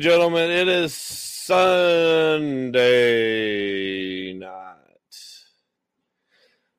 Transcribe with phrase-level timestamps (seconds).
[0.00, 0.50] And gentlemen.
[0.50, 1.52] It is Sunday
[4.32, 4.86] night.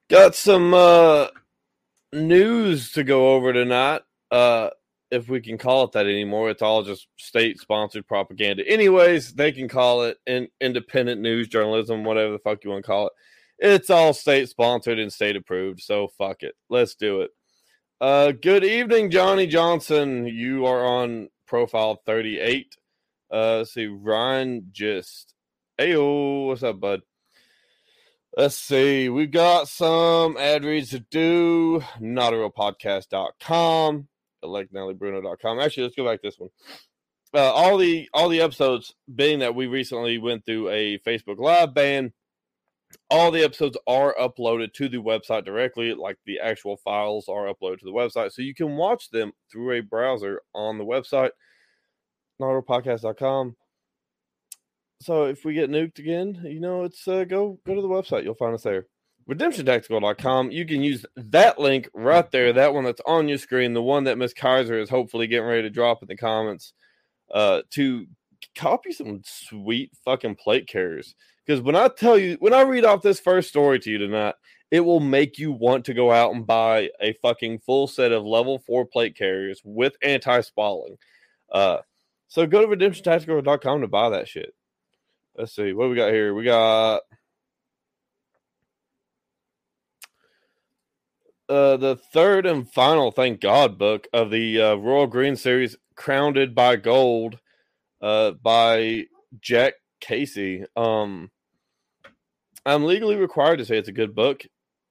[0.10, 1.28] Got some uh,
[2.12, 4.02] news to go over tonight.
[4.32, 4.72] Uh,
[5.12, 8.68] if we can call it that anymore, it's all just state-sponsored propaganda.
[8.68, 12.88] Anyways, they can call it in- independent news journalism, whatever the fuck you want to
[12.88, 13.14] call it.
[13.60, 16.56] It's all state-sponsored and state-approved, so fuck it.
[16.72, 17.30] Let's do it.
[18.00, 20.26] Uh, good evening, Johnny Johnson.
[20.26, 22.78] You are on profile 38.
[23.32, 25.34] Uh, let's see, Ryan just.
[25.80, 27.02] Heyo, what's up, bud?
[28.36, 31.84] Let's see, we got some ad reads to do.
[32.00, 34.08] Not a real podcast.com,
[34.44, 35.60] electnellybruno.com.
[35.60, 36.50] Actually, let's go back to this one.
[37.34, 41.74] Uh, all the all the episodes, being that we recently went through a Facebook Live
[41.74, 42.12] ban,
[43.10, 47.80] all the episodes are uploaded to the website directly like the actual files are uploaded
[47.80, 51.32] to the website so you can watch them through a browser on the website
[52.42, 53.56] nautopodcast.com
[55.02, 58.24] so if we get nuked again you know it's uh, go go to the website.
[58.24, 58.88] You'll find us there.
[59.30, 63.82] Redemptiontactical.com you can use that link right there that one that's on your screen the
[63.82, 66.74] one that miss kaiser is hopefully getting ready to drop in the comments
[67.34, 68.08] uh to
[68.56, 71.16] copy some sweet fucking plate carriers.
[71.46, 74.36] Because when I tell you, when I read off this first story to you tonight,
[74.70, 78.24] it will make you want to go out and buy a fucking full set of
[78.24, 80.98] level four plate carriers with anti spalling.
[81.52, 81.80] Uh,
[82.32, 84.56] so go to redemptiontactical.com to buy that shit.
[85.38, 86.34] Let's see what we got here.
[86.34, 87.02] We got
[91.50, 96.56] uh, the third and final, thank God, book of the uh, Royal Green series, Crowned
[96.56, 97.38] by Gold,
[98.02, 99.08] uh, by
[99.42, 100.64] Jack Casey.
[100.78, 101.32] Um,
[102.66, 104.44] I'm legally required to say it's a good book,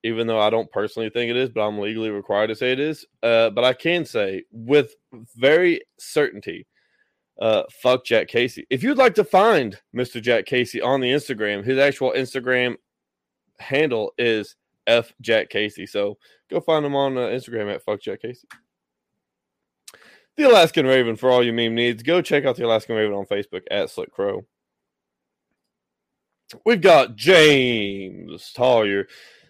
[0.05, 2.81] even though I don't personally think it is, but I'm legally required to say it
[2.81, 3.07] is.
[3.23, 4.95] Uh, but I can say with
[5.37, 6.67] very certainty,
[7.41, 8.67] uh, fuck Jack Casey.
[8.71, 10.21] If you'd like to find Mr.
[10.21, 12.77] Jack Casey on the Instagram, his actual Instagram
[13.59, 14.57] handle is
[14.87, 15.87] F Jack Casey.
[15.87, 16.19] So
[16.51, 18.47] go find him on uh, Instagram at fuck Jack Casey.
[20.37, 22.03] The Alaskan Raven for all your meme needs.
[22.03, 24.47] Go check out the Alaskan Raven on Facebook at Slick Crow.
[26.65, 29.07] We've got James Toller.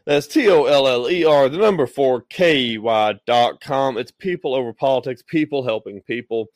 [0.06, 3.98] That's T O L L E R, the number four K Y dot com.
[3.98, 6.46] It's people over politics, people helping people.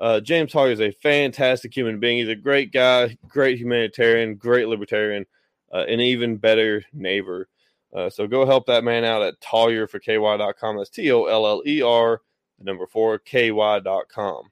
[0.00, 2.18] Uh, James Toller is a fantastic human being.
[2.18, 5.26] He's a great guy, great humanitarian, great libertarian,
[5.72, 7.48] uh, an even better neighbor.
[7.92, 10.76] Uh, so go help that man out at Toller for KY.com.
[10.76, 12.20] That's T O L L E R,
[12.58, 14.50] the number four KY.com.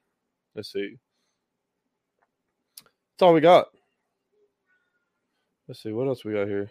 [0.55, 0.97] Let's see.
[3.17, 3.67] That's all we got.
[5.67, 6.69] Let's see what else we got here.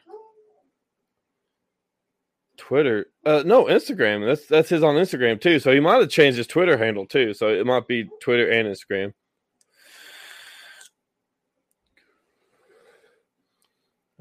[2.56, 4.27] Twitter, uh, no Instagram.
[4.27, 5.59] That's that's his on Instagram too.
[5.59, 7.35] So he might have changed his Twitter handle too.
[7.35, 9.12] So it might be Twitter and Instagram.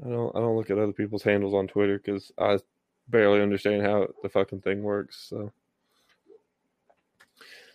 [0.04, 2.58] I don't I don't look at other people's handles on Twitter because I
[3.08, 5.26] barely understand how the fucking thing works.
[5.28, 5.52] So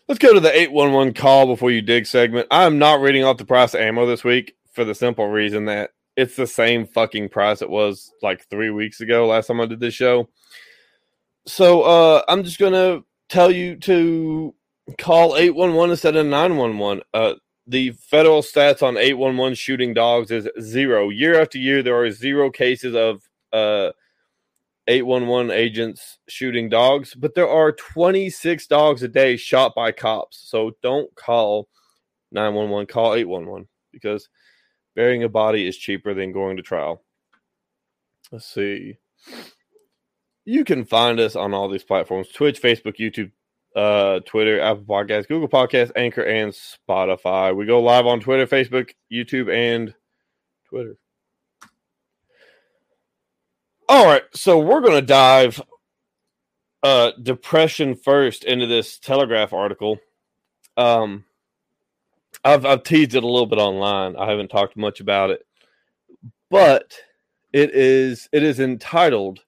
[0.08, 2.48] let's go to the eight one one call before you dig segment.
[2.52, 5.92] I'm not reading off the price of ammo this week for the simple reason that
[6.16, 9.80] it's the same fucking price it was like three weeks ago last time I did
[9.80, 10.30] this show.
[11.46, 14.54] So uh I'm just gonna tell you to
[14.98, 17.04] call 811 instead of 911.
[17.14, 17.36] Uh
[17.68, 21.10] the federal stats on 811 shooting dogs is zero.
[21.10, 23.22] Year after year, there are zero cases of
[23.54, 23.92] uh
[24.88, 30.44] 811 agents shooting dogs, but there are 26 dogs a day shot by cops.
[30.50, 31.70] So don't call
[32.32, 34.28] 911, call 811 because
[34.96, 37.04] burying a body is cheaper than going to trial.
[38.32, 38.98] Let's see.
[40.46, 43.32] You can find us on all these platforms Twitch, Facebook, YouTube,
[43.76, 47.56] uh, Twitter, Apple Podcasts, Google Podcasts, Anchor, and Spotify.
[47.56, 49.94] We go live on Twitter, Facebook, YouTube, and
[50.68, 50.98] Twitter.
[53.88, 55.62] All right, so we're going to dive
[56.82, 60.00] uh, depression first into this Telegraph article.
[60.78, 61.26] Um,
[62.44, 64.16] I've I've teased it a little bit online.
[64.16, 65.46] I haven't talked much about it,
[66.50, 66.96] but
[67.54, 69.42] it is it is entitled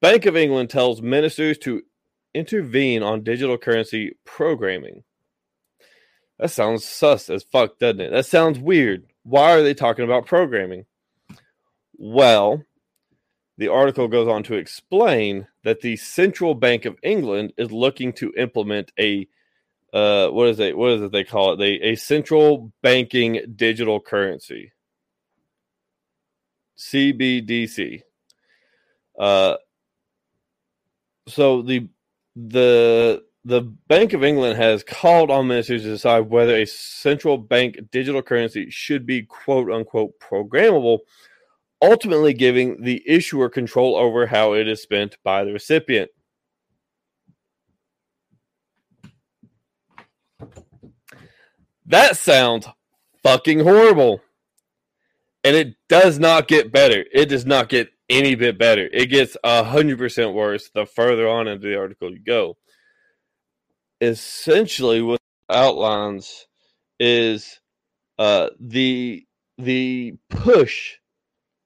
[0.00, 1.82] Bank of England tells ministers to
[2.34, 5.04] intervene on digital currency programming.
[6.38, 8.10] That sounds sus as fuck, doesn't it?
[8.10, 9.06] That sounds weird.
[9.24, 10.86] Why are they talking about programming?
[11.98, 12.64] Well,
[13.58, 18.32] the article goes on to explain that the Central Bank of England is looking to
[18.38, 19.28] implement a
[19.92, 20.76] uh, what is it?
[20.76, 21.56] What is it they call it?
[21.56, 24.72] They a central banking digital currency,
[26.78, 28.02] CBDC.
[29.18, 29.56] Uh,
[31.26, 31.88] so the
[32.36, 37.78] the the Bank of England has called on ministers to decide whether a central bank
[37.90, 40.98] digital currency should be quote unquote programmable,
[41.82, 46.10] ultimately giving the issuer control over how it is spent by the recipient.
[51.90, 52.68] That sounds
[53.24, 54.20] fucking horrible.
[55.42, 57.04] And it does not get better.
[57.12, 58.88] It does not get any bit better.
[58.92, 62.56] It gets a hundred percent worse the further on into the article you go.
[64.00, 65.20] Essentially, what
[65.50, 66.46] outlines
[67.00, 67.58] is
[68.20, 69.26] uh, the
[69.58, 70.94] the push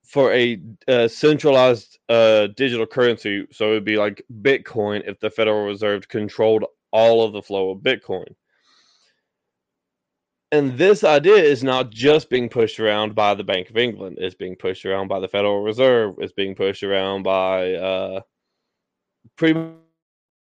[0.04, 3.46] for a, a centralized uh, digital currency.
[3.52, 7.70] So it would be like Bitcoin if the Federal Reserve controlled all of the flow
[7.70, 8.34] of Bitcoin.
[10.54, 14.18] And this idea is not just being pushed around by the Bank of England.
[14.20, 16.14] It's being pushed around by the Federal Reserve.
[16.18, 18.20] It's being pushed around by uh,
[19.34, 19.58] pretty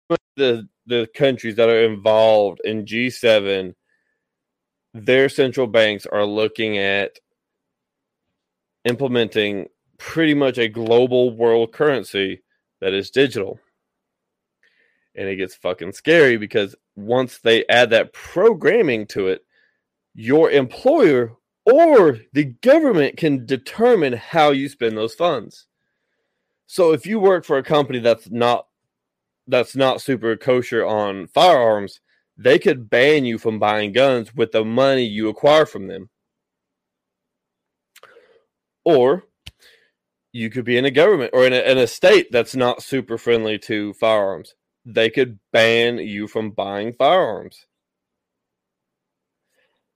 [0.08, 3.74] much the the countries that are involved in G7.
[4.94, 7.18] Their central banks are looking at
[8.86, 9.66] implementing
[9.98, 12.42] pretty much a global world currency
[12.80, 13.60] that is digital.
[15.14, 19.44] And it gets fucking scary because once they add that programming to it,
[20.14, 25.66] your employer or the government can determine how you spend those funds.
[26.66, 28.66] So if you work for a company that's not
[29.46, 32.00] that's not super kosher on firearms,
[32.36, 36.08] they could ban you from buying guns with the money you acquire from them.
[38.84, 39.24] Or
[40.32, 43.18] you could be in a government or in a, in a state that's not super
[43.18, 44.54] friendly to firearms.
[44.84, 47.66] They could ban you from buying firearms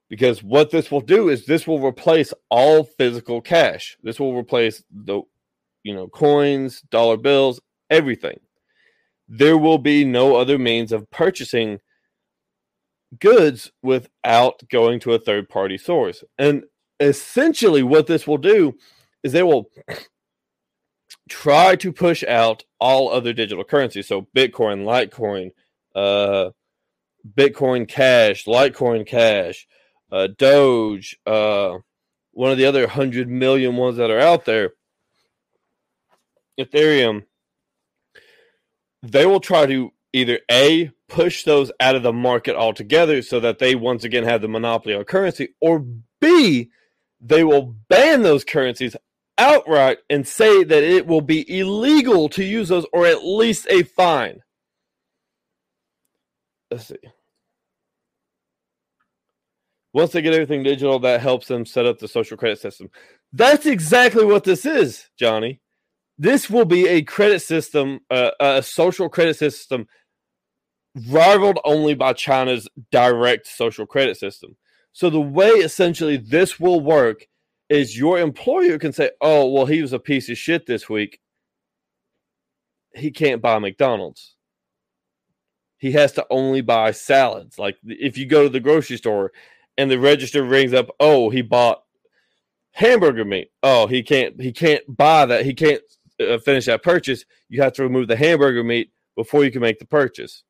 [0.09, 3.97] because what this will do is this will replace all physical cash.
[4.03, 5.21] This will replace the
[5.83, 7.59] you know coins, dollar bills,
[7.89, 8.39] everything.
[9.27, 11.79] There will be no other means of purchasing
[13.19, 16.23] goods without going to a third party source.
[16.37, 16.65] And
[16.99, 18.75] essentially what this will do
[19.23, 19.69] is they will
[21.29, 24.07] try to push out all other digital currencies.
[24.07, 25.51] So Bitcoin, Litecoin,
[25.95, 26.51] uh,
[27.35, 29.67] Bitcoin Cash, Litecoin Cash,
[30.11, 31.77] uh, Doge, uh,
[32.31, 34.71] one of the other hundred million ones that are out there,
[36.59, 37.23] Ethereum,
[39.03, 43.59] they will try to either A, push those out of the market altogether so that
[43.59, 45.85] they once again have the monopoly on currency, or
[46.21, 46.71] B,
[47.19, 48.95] they will ban those currencies
[49.37, 53.83] outright and say that it will be illegal to use those or at least a
[53.83, 54.41] fine.
[56.71, 56.95] Let's see.
[59.95, 62.89] Once they get everything digital, that helps them set up the social credit system.
[63.31, 65.61] That's exactly what this is, Johnny.
[66.17, 69.87] This will be a credit system, uh, a social credit system
[71.09, 74.57] rivaled only by China's direct social credit system.
[74.91, 77.25] So the way essentially this will work
[77.69, 81.21] is your employer can say, "Oh, well, he was a piece of shit this week.
[82.93, 84.35] He can't buy McDonald's.
[85.77, 87.57] He has to only buy salads.
[87.57, 89.31] Like if you go to the grocery store
[89.77, 91.83] and the register rings up, oh, he bought
[92.71, 93.51] hamburger meat.
[93.63, 95.45] Oh, he can't he can't buy that.
[95.45, 95.81] He can't
[96.19, 97.25] uh, finish that purchase.
[97.49, 100.43] You have to remove the hamburger meat before you can make the purchase.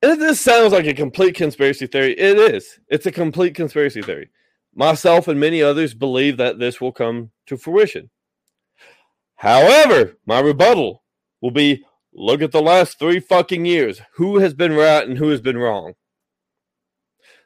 [0.00, 2.12] And this sounds like a complete conspiracy theory.
[2.18, 2.80] It is.
[2.88, 4.30] It's a complete conspiracy theory.
[4.74, 8.10] Myself and many others believe that this will come to fruition.
[9.36, 11.04] However, my rebuttal
[11.40, 14.00] will be look at the last three fucking years.
[14.14, 15.94] Who has been right and who has been wrong?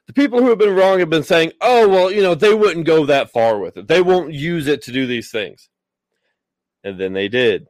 [0.06, 2.86] The people who have been wrong have been saying, "Oh, well, you know, they wouldn't
[2.86, 3.88] go that far with it.
[3.88, 5.68] They won't use it to do these things."
[6.84, 7.66] And then they did.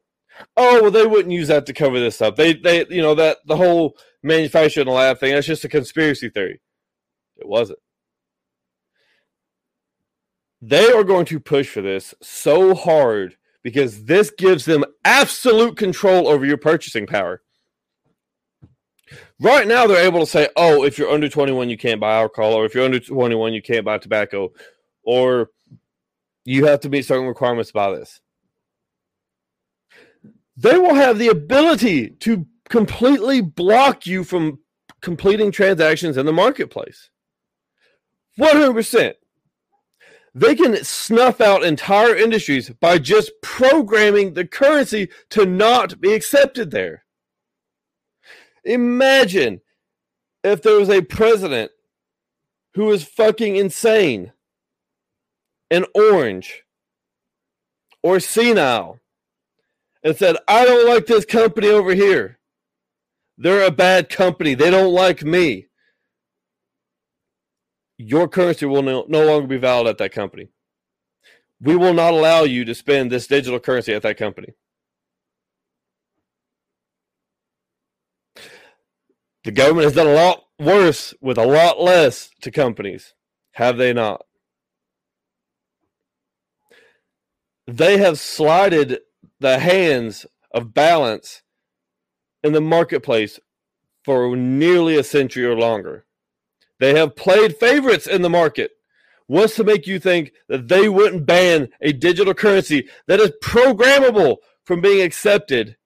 [0.57, 2.37] Oh, well, they wouldn't use that to cover this up.
[2.37, 5.33] They, they, you know, that the whole manufactured in the lab thing.
[5.33, 6.61] That's just a conspiracy theory.
[7.39, 7.79] It wasn't.
[10.61, 16.29] They are going to push for this so hard because this gives them absolute control
[16.29, 17.43] over your purchasing power.
[19.41, 22.55] Right now, they're able to say, oh, if you're under 21, you can't buy alcohol,
[22.55, 24.51] or if you're under 21, you can't buy tobacco,
[25.03, 25.51] or
[26.45, 28.21] you have to meet certain requirements by this.
[30.57, 34.59] They will have the ability to completely block you from
[35.03, 37.11] completing transactions in the marketplace.
[38.39, 39.15] 100%.
[40.35, 46.71] They can snuff out entire industries by just programming the currency to not be accepted
[46.71, 47.06] there.
[48.67, 49.61] Imagine
[50.45, 51.71] if there was a president
[52.75, 54.33] who was fucking insane
[55.71, 56.65] and orange
[58.03, 59.01] or senile
[60.03, 62.39] and said, I don't like this company over here.
[63.39, 64.55] They're a bad company.
[64.55, 65.67] They don't like me
[67.99, 70.49] your currency will no, no longer be valid at that company.
[71.61, 74.49] We will not allow you to spend this digital currency at that company.
[79.47, 83.15] The government has done a lot worse with a lot less to companies,
[83.53, 84.27] have they not?
[87.69, 88.99] They have slided
[89.39, 91.43] the hands of balance
[92.43, 93.39] in the marketplace
[94.05, 96.07] for nearly a century or longer.
[96.81, 98.73] They have played favorites in the market.
[99.29, 104.39] What's to make you think that they wouldn't ban a digital currency that is programmable
[104.65, 105.77] from being accepted?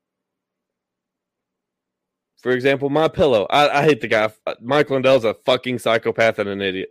[2.40, 3.47] For example, my pillow.
[3.50, 4.30] I, I hate the guy.
[4.61, 6.90] Mike Lindell's a fucking psychopath and an idiot.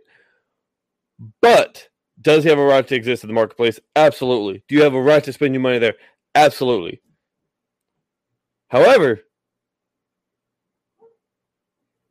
[1.40, 1.88] But
[2.20, 3.80] does he have a right to exist in the marketplace?
[3.96, 4.62] Absolutely.
[4.68, 5.94] Do you have a right to spend your money there?
[6.34, 7.00] Absolutely.
[8.68, 9.20] However,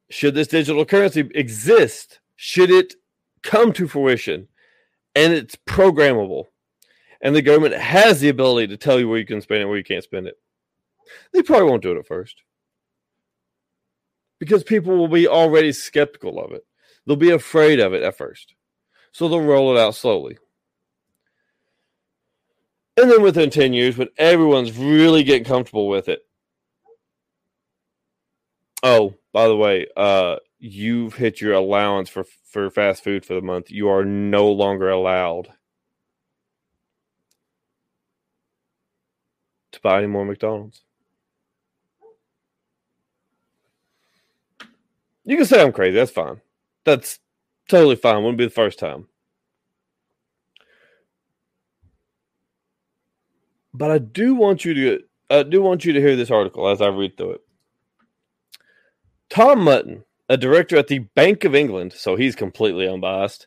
[0.10, 2.96] should this digital currency exist, should it
[3.43, 4.50] come to fruition,
[5.15, 6.46] and it's programmable,
[7.22, 9.77] and the government has the ability to tell you where you can spend it, where
[9.77, 10.38] you can't spend it,
[11.31, 12.41] they probably won't do it at first
[14.39, 16.65] because people will be already skeptical of it.
[17.05, 18.55] They'll be afraid of it at first.
[19.12, 20.38] So they'll roll it out slowly.
[22.98, 26.22] And then within 10 years, when everyone's really getting comfortable with it,
[28.84, 33.41] oh, by the way, uh, you've hit your allowance for for fast food for the
[33.41, 33.72] month.
[33.72, 35.53] You are no longer allowed
[39.72, 40.84] to buy any more McDonald's.
[45.26, 45.96] You can say I'm crazy.
[45.96, 46.42] That's fine.
[46.86, 47.20] That's
[47.68, 48.24] totally fine.
[48.24, 49.08] Wouldn't be the first time.
[53.74, 56.82] But I do want you to I do want you to hear this article as
[56.82, 57.42] I read through it.
[59.30, 63.46] Tom Mutton, a director at the Bank of England, so he's completely unbiased,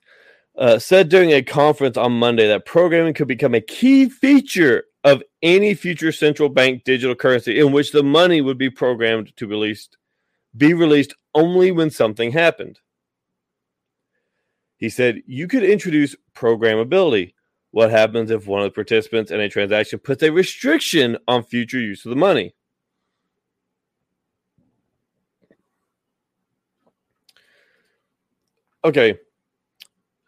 [0.56, 5.22] uh, said during a conference on Monday that programming could become a key feature of
[5.42, 9.96] any future central bank digital currency in which the money would be programmed to released,
[10.56, 12.80] be released only when something happened.
[14.76, 17.34] He said you could introduce programmability.
[17.70, 21.80] What happens if one of the participants in a transaction puts a restriction on future
[21.80, 22.54] use of the money?
[28.84, 29.18] okay.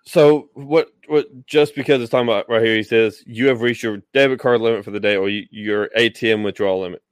[0.07, 0.91] So what?
[1.07, 1.47] What?
[1.47, 4.61] Just because it's talking about right here, he says you have reached your debit card
[4.61, 7.03] limit for the day or you, your ATM withdrawal limit.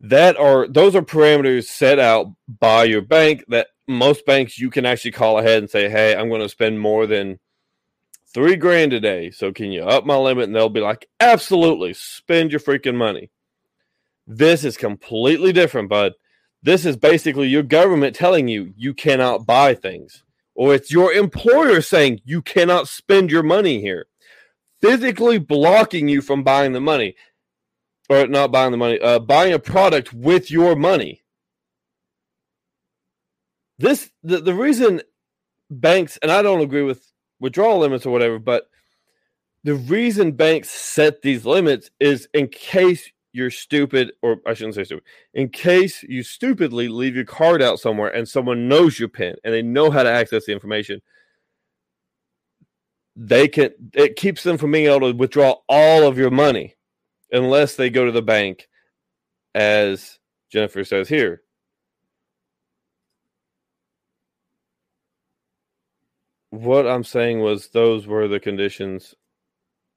[0.00, 4.84] That are those are parameters set out by your bank that most banks you can
[4.84, 7.38] actually call ahead and say, "Hey, I'm going to spend more than
[8.34, 11.94] three grand a day, so can you up my limit?" And they'll be like, "Absolutely,
[11.94, 13.30] spend your freaking money."
[14.26, 16.12] This is completely different, bud.
[16.62, 20.24] This is basically your government telling you you cannot buy things
[20.56, 24.06] or it's your employer saying you cannot spend your money here,
[24.80, 27.14] physically blocking you from buying the money,
[28.08, 31.22] or not buying the money, uh, buying a product with your money.
[33.78, 35.02] This the, the reason
[35.70, 38.68] banks and I don't agree with withdrawal limits or whatever, but
[39.64, 44.84] the reason banks set these limits is in case you're stupid, or I shouldn't say
[44.84, 49.36] stupid, in case you stupidly leave your card out somewhere and someone knows your PIN
[49.44, 51.02] and they know how to access the information,
[53.16, 56.75] they can it keeps them from being able to withdraw all of your money
[57.32, 58.68] unless they go to the bank,
[59.54, 60.18] as
[60.50, 61.42] Jennifer says here.
[66.62, 69.14] what I'm saying was those were the conditions,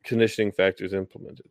[0.04, 1.48] conditioning factors implemented.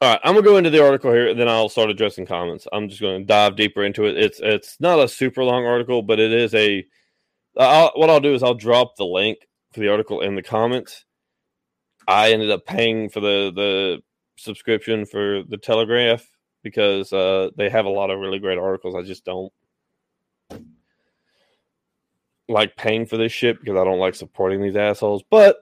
[0.00, 2.66] All right, I'm gonna go into the article here, and then I'll start addressing comments.
[2.72, 4.18] I'm just to dive deeper into it.
[4.18, 6.84] It's it's not a super long article, but it is a.
[7.56, 9.38] I'll, what I'll do is I'll drop the link
[9.72, 11.04] for the article in the comments.
[12.06, 14.02] I ended up paying for the the
[14.36, 16.28] subscription for the Telegraph
[16.62, 18.94] because uh, they have a lot of really great articles.
[18.94, 19.52] I just don't
[22.48, 25.22] like paying for this shit because I don't like supporting these assholes.
[25.30, 25.58] But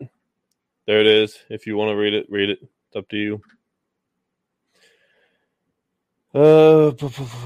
[0.86, 1.38] there it is.
[1.48, 2.58] If you want to read it, read it.
[2.62, 3.42] It's up to you.
[6.34, 6.92] Uh,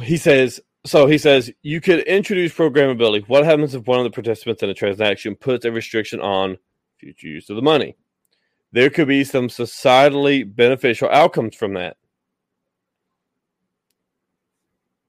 [0.02, 0.60] he says.
[0.84, 3.28] So he says you could introduce programmability.
[3.28, 6.58] What happens if one of the participants in a transaction puts a restriction on
[6.98, 7.96] future use of the money?
[8.76, 11.96] There could be some societally beneficial outcomes from that.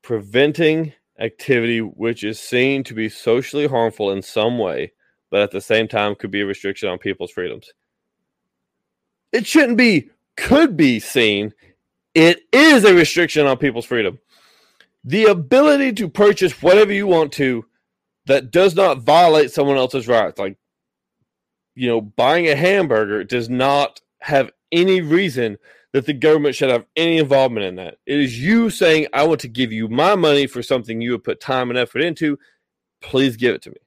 [0.01, 4.93] Preventing activity which is seen to be socially harmful in some way,
[5.29, 7.73] but at the same time could be a restriction on people's freedoms.
[9.33, 11.53] It shouldn't be could be seen.
[12.15, 14.17] It is a restriction on people's freedom.
[15.03, 17.65] The ability to purchase whatever you want to
[18.27, 20.57] that does not violate someone else's rights, like
[21.77, 25.57] you know, buying a hamburger does not have any reason
[25.93, 27.99] that the government should have any involvement in that.
[28.07, 31.23] It is you saying, I want to give you my money for something you have
[31.23, 32.39] put time and effort into.
[32.99, 33.77] Please give it to me.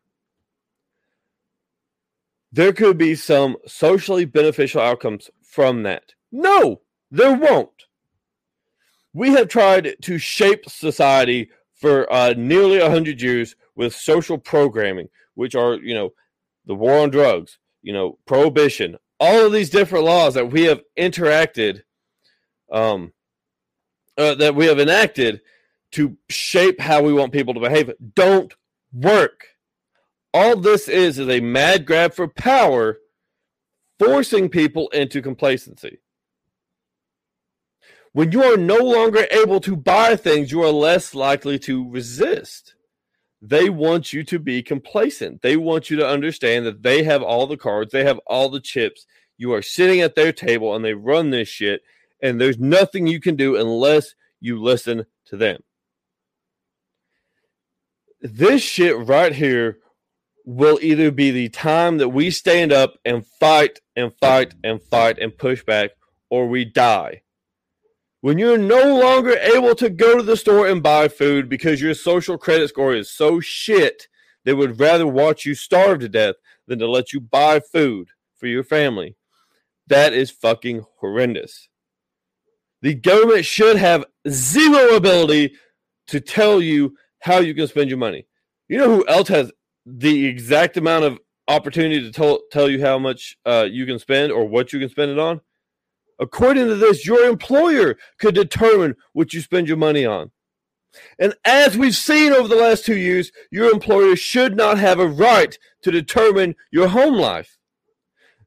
[2.52, 6.14] There could be some socially beneficial outcomes from that.
[6.30, 7.70] No, there won't.
[9.12, 15.56] We have tried to shape society for uh, nearly 100 years with social programming, which
[15.56, 16.12] are, you know,
[16.66, 20.80] the war on drugs, you know, prohibition, all of these different laws that we have
[20.98, 21.82] interacted
[22.70, 23.12] um,
[24.16, 25.40] uh, that we have enacted
[25.92, 28.54] to shape how we want people to behave don't
[28.92, 29.46] work.
[30.32, 32.98] All this is is a mad grab for power,
[33.98, 35.98] forcing people into complacency.
[38.12, 42.74] When you are no longer able to buy things, you are less likely to resist.
[43.42, 45.42] They want you to be complacent.
[45.42, 48.60] They want you to understand that they have all the cards, they have all the
[48.60, 49.06] chips.
[49.38, 51.82] You are sitting at their table and they run this shit
[52.22, 55.62] and there's nothing you can do unless you listen to them.
[58.20, 59.78] This shit right here
[60.44, 65.18] will either be the time that we stand up and fight and fight and fight
[65.18, 65.90] and push back,
[66.28, 67.22] or we die.
[68.22, 71.94] When you're no longer able to go to the store and buy food because your
[71.94, 74.08] social credit score is so shit,
[74.44, 76.34] they would rather watch you starve to death
[76.66, 79.16] than to let you buy food for your family.
[79.86, 81.68] That is fucking horrendous.
[82.82, 85.54] The government should have zero ability
[86.08, 88.26] to tell you how you can spend your money.
[88.68, 89.50] You know who else has
[89.86, 94.30] the exact amount of opportunity to tell, tell you how much uh, you can spend
[94.30, 95.40] or what you can spend it on?
[96.20, 100.30] According to this, your employer could determine what you spend your money on.
[101.18, 105.06] And as we've seen over the last two years, your employer should not have a
[105.06, 107.58] right to determine your home life.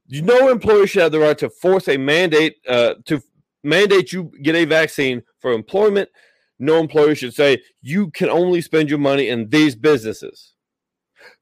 [0.08, 3.22] No employer should have the right to force a mandate uh, to
[3.62, 6.10] mandate you get a vaccine for employment.
[6.58, 10.54] No employer should say you can only spend your money in these businesses.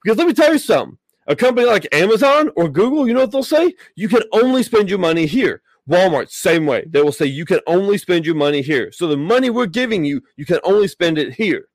[0.03, 3.31] Because let me tell you something a company like Amazon or Google, you know what
[3.31, 3.75] they'll say?
[3.95, 5.63] You can only spend your money here.
[5.89, 6.85] Walmart, same way.
[6.89, 8.93] They will say you can only spend your money here.
[8.93, 11.67] So the money we're giving you, you can only spend it here.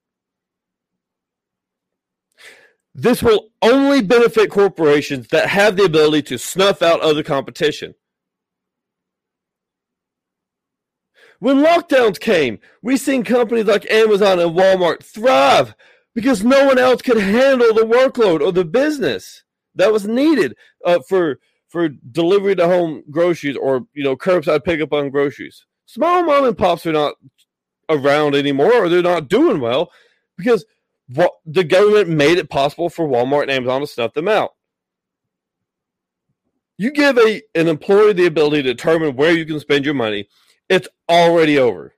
[2.96, 7.94] This will only benefit corporations that have the ability to snuff out other competition.
[11.40, 15.76] When lockdowns came, we seen companies like Amazon and Walmart thrive
[16.16, 19.44] because no one else could handle the workload or the business
[19.76, 21.38] that was needed uh, for
[21.78, 25.64] for delivery to home groceries or you know curbside pickup on groceries.
[25.86, 27.14] Small mom and pops are not
[27.88, 29.92] around anymore, or they're not doing well
[30.38, 30.66] because
[31.14, 34.56] what the government made it possible for Walmart and Amazon to snuff them out.
[36.80, 40.28] You give a an employee the ability to determine where you can spend your money
[40.68, 41.94] it's already over.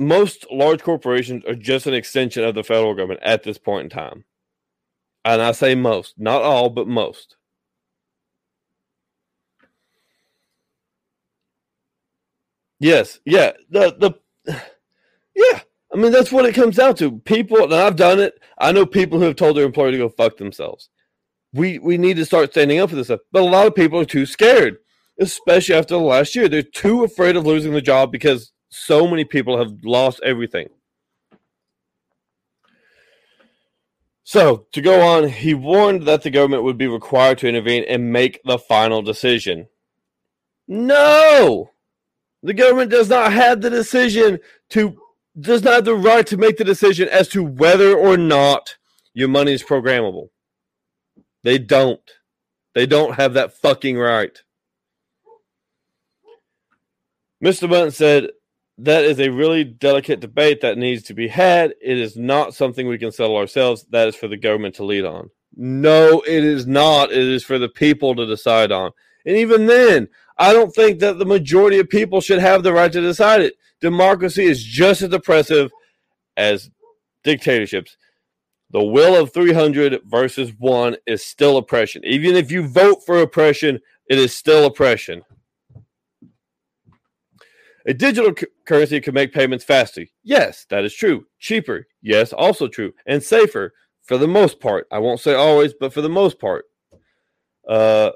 [0.00, 3.90] Most large corporations are just an extension of the federal government at this point in
[3.90, 4.24] time.
[5.24, 7.36] And I say most, not all, but most.
[12.80, 14.12] Yes, yeah, the the
[15.36, 15.60] yeah.
[15.94, 17.18] I mean, that's what it comes down to.
[17.20, 18.34] People, and I've done it.
[18.58, 20.86] I know people who have told their employer to go fuck themselves
[21.54, 23.20] we we need to start standing up for this stuff.
[23.32, 24.78] But a lot of people are too scared,
[25.20, 26.48] especially after the last year.
[26.48, 30.68] They're too afraid of losing the job because so many people have lost everything.
[34.30, 38.12] So, to go on, he warned that the government would be required to intervene and
[38.12, 39.68] make the final decision.
[40.66, 41.70] No!
[42.42, 45.00] The government does not have the decision to,
[45.40, 48.76] does not have the right to make the decision as to whether or not
[49.14, 50.28] your money is programmable.
[51.42, 52.02] They don't.
[52.74, 54.38] They don't have that fucking right.
[57.42, 57.66] Mr.
[57.66, 58.28] Bunn said,
[58.78, 61.74] That is a really delicate debate that needs to be had.
[61.82, 63.84] It is not something we can settle ourselves.
[63.90, 65.30] That is for the government to lead on.
[65.56, 67.10] No, it is not.
[67.10, 68.92] It is for the people to decide on.
[69.26, 72.92] And even then, I don't think that the majority of people should have the right
[72.92, 73.54] to decide it.
[73.80, 75.72] Democracy is just as oppressive
[76.36, 76.70] as
[77.24, 77.96] dictatorships.
[78.70, 82.02] The will of 300 versus 1 is still oppression.
[82.04, 85.22] Even if you vote for oppression, it is still oppression.
[87.88, 90.04] A digital c- currency can make payments faster.
[90.22, 91.24] Yes, that is true.
[91.38, 91.86] Cheaper.
[92.02, 92.92] Yes, also true.
[93.06, 93.72] And safer
[94.02, 94.86] for the most part.
[94.92, 96.66] I won't say always, but for the most part.
[97.66, 98.10] Uh,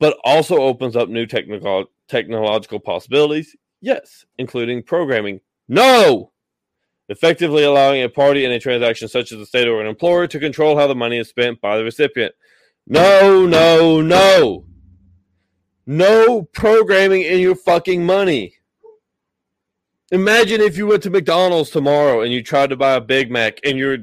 [0.00, 3.54] but also opens up new technical technological possibilities.
[3.80, 5.40] Yes, including programming.
[5.68, 6.32] No,
[7.08, 10.40] effectively allowing a party in a transaction such as a state or an employer to
[10.40, 12.34] control how the money is spent by the recipient.
[12.88, 14.66] No, no, no.
[15.86, 18.56] No programming in your fucking money.
[20.12, 23.58] Imagine if you went to McDonald's tomorrow and you tried to buy a Big Mac
[23.64, 23.96] and your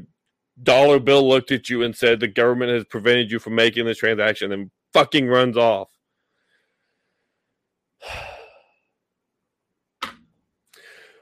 [0.63, 3.99] dollar bill looked at you and said the government has prevented you from making this
[3.99, 5.89] transaction and fucking runs off.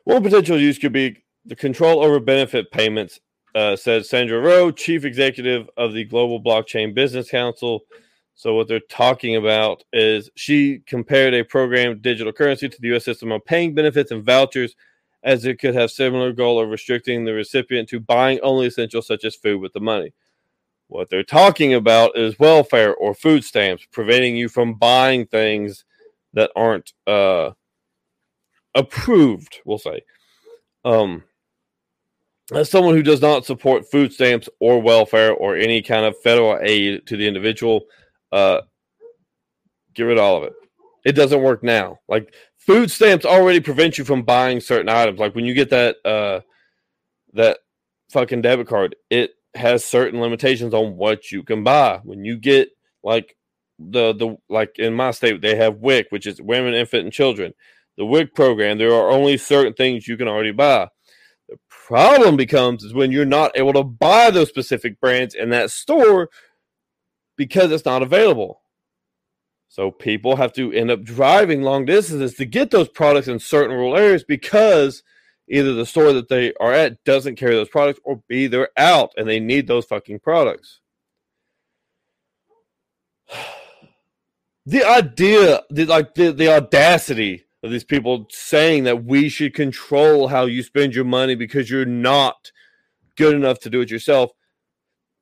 [0.05, 3.19] One potential use could be the control over benefit payments,
[3.55, 7.81] uh, said Sandra Ro, chief executive of the Global Blockchain Business Council.
[8.37, 13.03] So, what they're talking about is she compared a programmed digital currency to the U.S.
[13.03, 14.75] system of paying benefits and vouchers,
[15.23, 19.25] as it could have similar goal of restricting the recipient to buying only essentials such
[19.25, 20.13] as food with the money.
[20.87, 25.83] What they're talking about is welfare or food stamps, preventing you from buying things
[26.33, 27.51] that aren't uh,
[28.75, 29.61] approved.
[29.65, 30.01] We'll say.
[30.85, 31.23] Um,
[32.53, 36.59] as someone who does not support food stamps or welfare or any kind of federal
[36.61, 37.87] aid to the individual,
[38.31, 38.61] uh,
[39.93, 40.53] get rid of all of it.
[41.05, 41.99] It doesn't work now.
[42.07, 45.19] Like food stamps already prevent you from buying certain items.
[45.19, 46.41] Like when you get that uh,
[47.33, 47.59] that
[48.11, 51.99] fucking debit card, it has certain limitations on what you can buy.
[52.03, 52.69] When you get
[53.03, 53.35] like
[53.79, 57.53] the the like in my state, they have WIC, which is women, infant, and children.
[57.97, 60.89] The WIC program, there are only certain things you can already buy.
[61.49, 65.71] The problem becomes is when you're not able to buy those specific brands in that
[65.71, 66.29] store
[67.37, 68.61] because it's not available.
[69.69, 73.75] So people have to end up driving long distances to get those products in certain
[73.75, 75.03] rural areas because
[75.47, 79.11] either the store that they are at doesn't carry those products or B they're out
[79.17, 80.79] and they need those fucking products.
[84.69, 90.27] The idea, the like the, the audacity of these people saying that we should control
[90.27, 92.51] how you spend your money because you're not
[93.15, 94.31] good enough to do it yourself.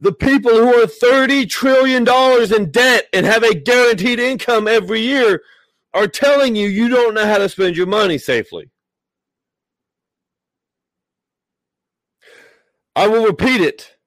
[0.01, 2.07] The people who are $30 trillion
[2.53, 5.41] in debt and have a guaranteed income every year
[5.93, 8.69] are telling you you don't know how to spend your money safely.
[12.95, 13.97] I will repeat it.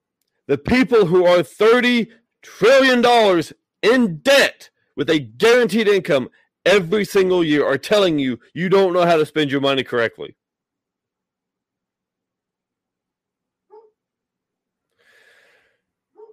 [0.47, 2.09] The people who are $30
[2.43, 3.43] trillion
[3.83, 6.31] in debt with a guaranteed income
[6.65, 10.37] every single year are telling you you don't know how to spend your money correctly.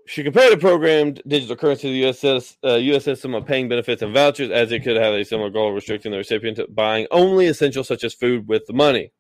[0.07, 4.01] She compared the programmed digital currency to the US, uh, US system of paying benefits
[4.01, 7.07] and vouchers as it could have a similar goal of restricting the recipient to buying
[7.09, 9.11] only essentials such as food with the money.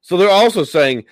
[0.00, 1.04] So they're also saying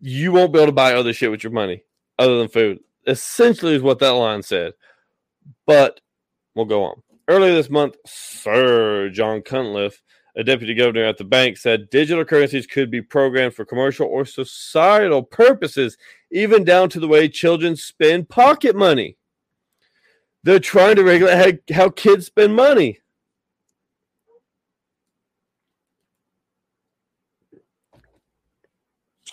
[0.00, 1.82] you won't be able to buy other shit with your money
[2.18, 2.80] other than food.
[3.06, 4.74] Essentially, is what that line said.
[5.66, 6.00] But
[6.54, 7.02] we'll go on.
[7.28, 10.02] Earlier this month, Sir John Cunliffe,
[10.36, 14.24] a deputy governor at the bank, said digital currencies could be programmed for commercial or
[14.24, 15.96] societal purposes,
[16.30, 19.16] even down to the way children spend pocket money.
[20.42, 23.00] They're trying to regulate how, how kids spend money.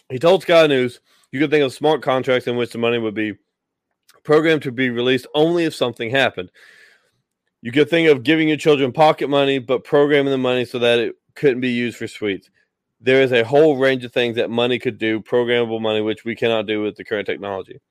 [0.09, 3.13] He told Sky News, you could think of smart contracts in which the money would
[3.13, 3.37] be
[4.23, 6.49] programmed to be released only if something happened.
[7.67, 10.99] You could think of giving your children pocket money, but programming the money so that
[10.99, 12.49] it couldn't be used for sweets.
[13.01, 16.33] There is a whole range of things that money could do, programmable money, which we
[16.33, 17.81] cannot do with the current technology.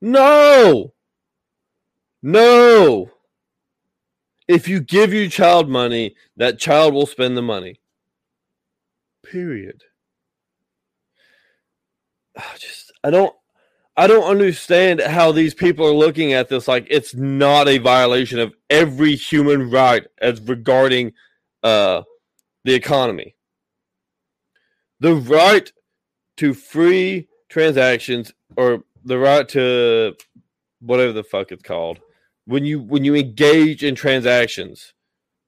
[0.00, 0.94] No!
[2.22, 3.10] No!
[4.48, 7.78] If you give your child money, that child will spend the money.
[9.22, 9.82] Period.
[12.38, 13.36] I just I don't
[13.98, 18.38] I don't understand how these people are looking at this like it's not a violation
[18.38, 21.14] of every human right as regarding
[21.64, 22.02] uh,
[22.62, 23.34] the economy.
[25.00, 25.72] The right
[26.36, 30.14] to free transactions or the right to
[30.80, 31.98] whatever the fuck it's called
[32.44, 34.94] when you when you engage in transactions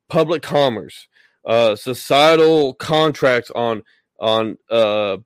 [0.09, 1.07] public commerce
[1.47, 3.83] uh societal contracts on
[4.19, 5.17] on uh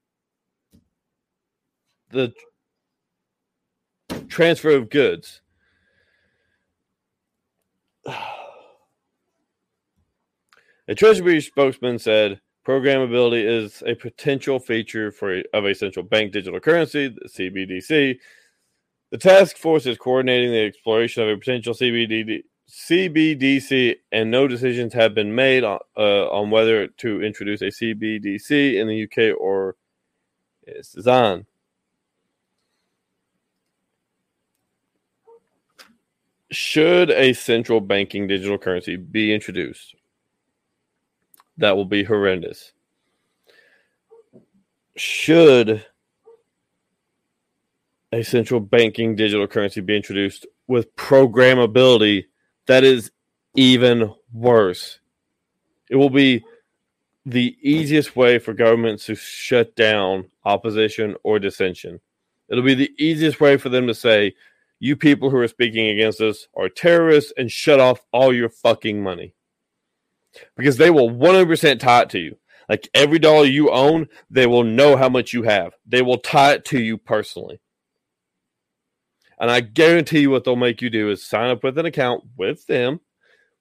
[2.11, 2.31] the
[4.29, 5.41] transfer of goods.
[10.87, 16.31] A Treasury spokesman said programmability is a potential feature for a, of a central bank
[16.33, 18.19] digital currency, the CBDC.
[19.11, 24.95] The task force is coordinating the exploration of a potential CBDC, CBDC and no decisions
[24.95, 29.77] have been made on, uh, on whether to introduce a CBDC in the UK or
[30.63, 30.93] its
[36.55, 39.95] should a central banking digital currency be introduced,
[41.59, 42.73] that will be horrendous.
[44.97, 45.85] Should
[48.13, 52.27] a central banking digital currency be introduced with programmability,
[52.67, 53.11] that is
[53.55, 55.01] even worse.
[55.91, 56.45] It will be
[57.27, 62.01] the easiest way for governments to shut down opposition or dissension.
[62.49, 64.35] It'll be the easiest way for them to say,
[64.85, 69.03] you people who are speaking against us are terrorists and shut off all your fucking
[69.03, 69.35] money.
[70.59, 72.37] Because they will 100% tie it to you.
[72.69, 75.73] Like every dollar you own, they will know how much you have.
[75.87, 77.63] They will tie it to you personally.
[79.41, 82.23] And I guarantee you what they'll make you do is sign up with an account
[82.37, 83.01] with them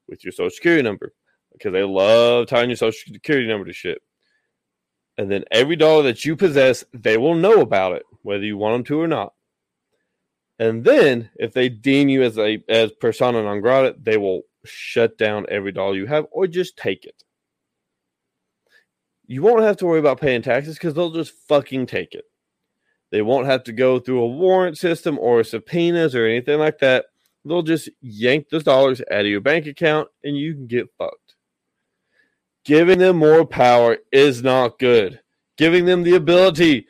[0.10, 1.14] with your social security number
[1.54, 4.02] because they love tying your social security number to shit.
[5.18, 8.74] And then every dollar that you possess, they will know about it, whether you want
[8.74, 9.33] them to or not.
[10.60, 15.18] And then if they deem you as a as persona non grata, they will shut
[15.18, 17.24] down every dollar you have or just take it.
[19.26, 22.26] You won't have to worry about paying taxes because they'll just fucking take it.
[23.12, 27.06] They won't have to go through a warrant system or subpoenas or anything like that.
[27.46, 31.36] They'll just yank those dollars out of your bank account and you can get fucked.
[32.66, 35.20] Giving them more power is not good.
[35.58, 36.88] Giving them the ability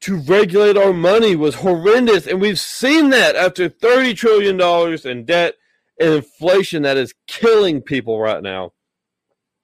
[0.00, 2.26] to regulate our money was horrendous.
[2.26, 4.60] And we've seen that after $30 trillion
[5.04, 5.54] in debt
[5.98, 8.72] and inflation that is killing people right now.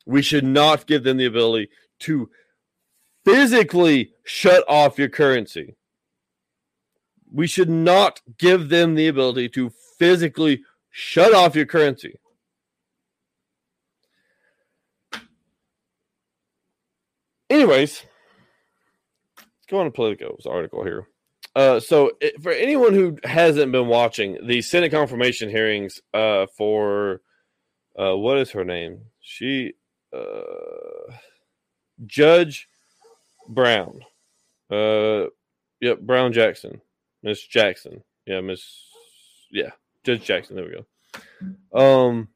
[0.07, 2.29] We should not give them the ability to
[3.25, 5.77] physically shut off your currency.
[7.31, 12.19] We should not give them the ability to physically shut off your currency.
[17.49, 18.03] Anyways,
[19.79, 21.09] on to Politico's article here.
[21.55, 27.21] Uh, so, it, for anyone who hasn't been watching the Senate confirmation hearings uh, for
[27.99, 29.03] uh, what is her name?
[29.21, 29.75] She,
[30.15, 31.13] uh,
[32.07, 32.69] Judge
[33.49, 34.01] Brown.
[34.71, 35.27] Uh,
[35.81, 36.81] yep, Brown Jackson,
[37.23, 38.03] Miss Jackson.
[38.27, 38.87] Yeah, Miss.
[39.51, 39.71] Yeah,
[40.05, 40.57] Judge Jackson.
[40.57, 40.73] There we
[41.73, 41.79] go.
[41.79, 42.29] Um,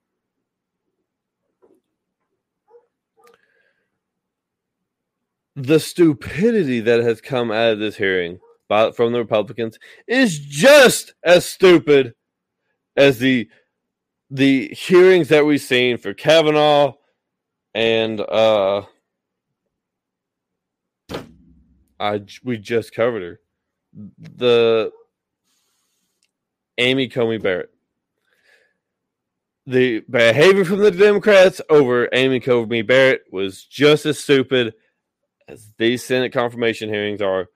[5.57, 8.39] the stupidity that has come out of this hearing
[8.69, 12.15] by, from the Republicans is just as stupid
[12.97, 13.49] as the
[14.29, 16.93] the hearings that we've seen for Kavanaugh
[17.75, 18.83] and uh
[21.99, 23.41] I we just covered her.
[24.19, 24.93] The
[26.77, 27.71] Amy Coney Barrett.
[29.67, 34.75] The behavior from the Democrats over Amy Coney Barrett was just as stupid
[35.49, 37.49] as these Senate confirmation hearings are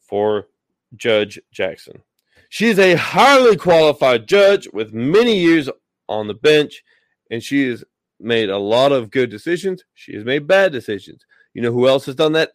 [0.00, 0.48] for
[0.96, 2.02] Judge Jackson.
[2.48, 5.68] She is a highly qualified judge with many years
[6.08, 6.82] on the bench,
[7.30, 7.84] and she has
[8.18, 9.84] made a lot of good decisions.
[9.94, 11.24] She has made bad decisions.
[11.52, 12.52] You know who else has done that?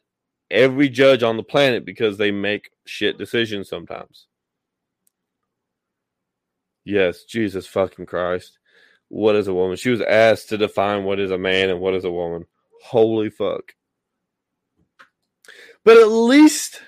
[0.50, 4.28] Every judge on the planet because they make shit decisions sometimes.
[6.86, 8.58] Yes, Jesus fucking Christ.
[9.10, 9.78] What is a woman?
[9.78, 12.46] She was asked to define what is a man and what is a woman.
[12.84, 13.74] Holy fuck.
[15.86, 16.82] But at least,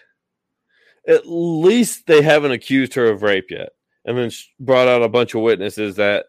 [1.07, 3.69] at least they haven't accused her of rape yet,
[4.05, 6.27] and then brought out a bunch of witnesses that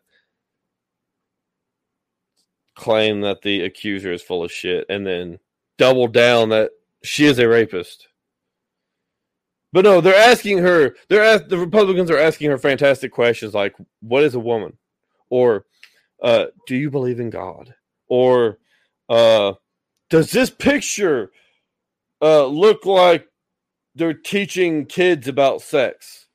[2.74, 5.38] claim that the accuser is full of shit, and then
[5.78, 6.70] double down that
[7.02, 8.08] she is a rapist.
[9.72, 10.94] But no, they're asking her.
[11.08, 14.76] They're ask, the Republicans are asking her fantastic questions like, "What is a woman?"
[15.28, 15.66] or
[16.22, 17.74] uh, "Do you believe in God?"
[18.08, 18.58] or
[19.08, 19.54] uh,
[20.08, 21.30] "Does this picture
[22.22, 23.28] uh, look like
[23.94, 26.26] they're teaching kids about sex.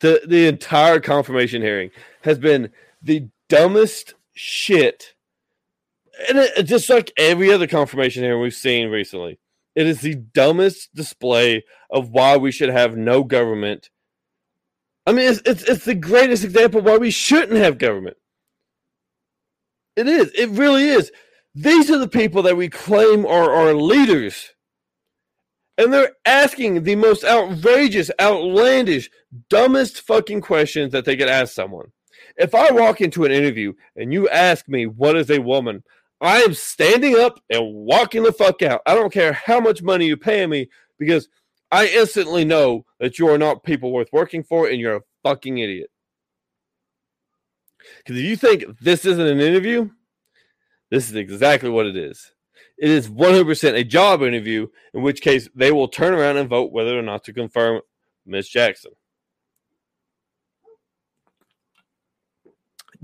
[0.00, 1.90] The the entire confirmation hearing
[2.22, 2.70] has been
[3.02, 5.14] the dumbest shit.
[6.28, 9.38] And it, just like every other confirmation hearing we've seen recently,
[9.74, 13.90] it is the dumbest display of why we should have no government.
[15.06, 18.16] I mean, it's, it's, it's the greatest example why we shouldn't have government.
[19.96, 20.30] It is.
[20.32, 21.10] It really is.
[21.60, 24.54] These are the people that we claim are our leaders.
[25.76, 29.10] And they're asking the most outrageous, outlandish,
[29.48, 31.90] dumbest fucking questions that they could ask someone.
[32.36, 35.82] If I walk into an interview and you ask me, what is a woman?
[36.20, 38.82] I am standing up and walking the fuck out.
[38.86, 41.28] I don't care how much money you pay me because
[41.72, 45.58] I instantly know that you are not people worth working for and you're a fucking
[45.58, 45.90] idiot.
[47.98, 49.90] Because if you think this isn't an interview,
[50.90, 52.32] this is exactly what it is.
[52.78, 56.72] It is 100% a job interview, in which case they will turn around and vote
[56.72, 57.80] whether or not to confirm
[58.24, 58.92] Miss Jackson.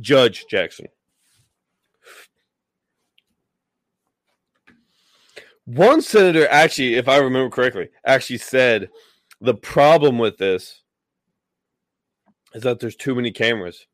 [0.01, 0.87] Judge Jackson.
[5.67, 8.91] One senator actually, if I remember correctly, actually said
[9.41, 10.83] the problem with this
[12.55, 13.87] is that there's too many cameras.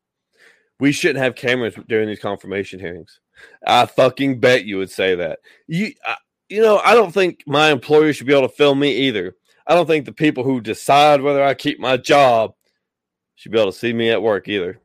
[0.79, 3.19] We shouldn't have cameras during these confirmation hearings.
[3.65, 5.39] I fucking bet you would say that.
[5.67, 6.15] You, I,
[6.49, 9.35] you know, I don't think my employer should be able to film me either.
[9.67, 12.53] I don't think the people who decide whether I keep my job
[13.35, 14.79] should be able to see me at work either.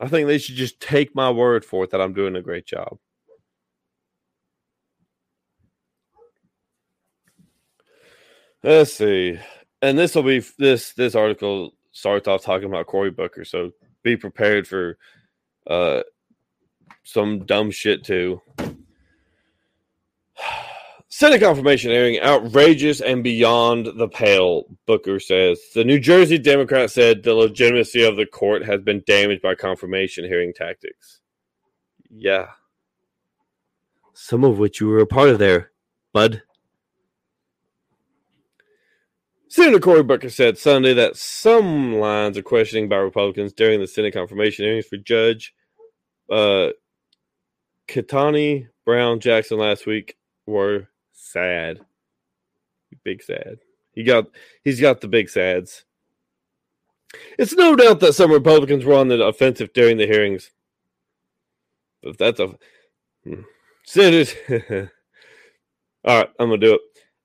[0.00, 2.66] I think they should just take my word for it that I'm doing a great
[2.66, 2.98] job.
[8.64, 9.38] Let's see.
[9.80, 14.16] And this will be this this article starts off talking about Cory Booker, so be
[14.16, 14.98] prepared for
[15.66, 16.02] uh
[17.02, 18.40] some dumb shit too.
[21.08, 25.60] Senate confirmation hearing outrageous and beyond the pale, Booker says.
[25.74, 30.24] The New Jersey Democrat said the legitimacy of the court has been damaged by confirmation
[30.24, 31.20] hearing tactics.
[32.10, 32.46] Yeah.
[34.14, 35.70] Some of which you were a part of there,
[36.12, 36.42] bud.
[39.48, 44.14] Senator Cory Booker said Sunday that some lines of questioning by Republicans during the Senate
[44.14, 45.54] confirmation hearings for Judge
[46.30, 46.70] uh,
[47.92, 51.80] Ketanji Brown Jackson last week were sad.
[53.04, 53.58] Big sad.
[53.92, 54.28] He got
[54.64, 55.84] he's got the big sads.
[57.38, 60.50] It's no doubt that some Republicans were on the offensive during the hearings.
[62.02, 62.54] If that's a
[63.24, 63.42] hmm.
[63.84, 64.34] senators.
[66.04, 66.80] All right, I'm gonna do it.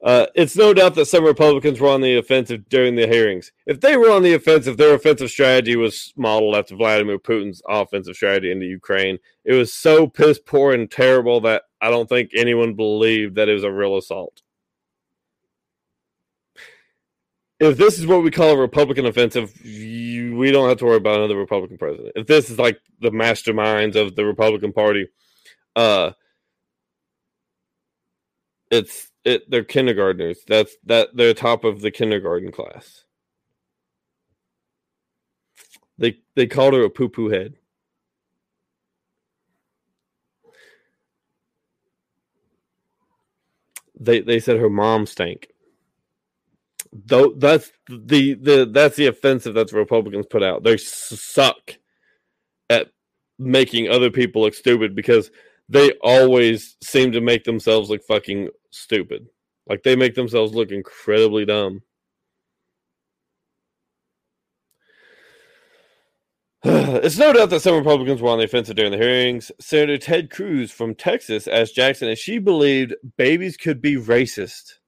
[0.08, 3.52] Uh, it's no doubt that some Republicans were on the offensive during the hearings.
[3.66, 8.16] If they were on the offensive, their offensive strategy was modeled after Vladimir Putin's offensive
[8.16, 9.18] strategy into Ukraine.
[9.44, 13.54] It was so piss poor and terrible that I don't think anyone believed that it
[13.54, 14.44] was a real assault.
[17.60, 20.96] If this is what we call a Republican offensive, you, we don't have to worry
[20.96, 22.14] about another Republican president.
[22.16, 25.10] If this is like the masterminds of the Republican Party,
[25.76, 26.12] uh,
[28.72, 30.40] it's it they're kindergartners.
[30.48, 33.06] That's that they're top of the kindergarten class.
[36.00, 37.56] They they called her a poo poo head.
[44.00, 45.50] They they said her mom stank.
[46.94, 50.64] Though that's the the that's the offensive that the Republicans put out.
[50.64, 51.78] They suck
[52.70, 52.90] at
[53.40, 55.32] making other people look stupid because
[55.70, 59.28] they always seem to make themselves look fucking stupid.
[59.68, 61.82] Like they make themselves look incredibly dumb.
[66.64, 69.52] it's no doubt that some Republicans were on the offensive during the hearings.
[69.60, 74.74] Senator Ted Cruz from Texas asked Jackson if she believed babies could be racist.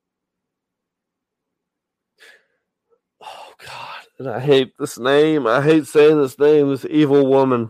[3.21, 4.05] Oh, God.
[4.17, 5.45] And I hate this name.
[5.45, 7.69] I hate saying this name, this evil woman.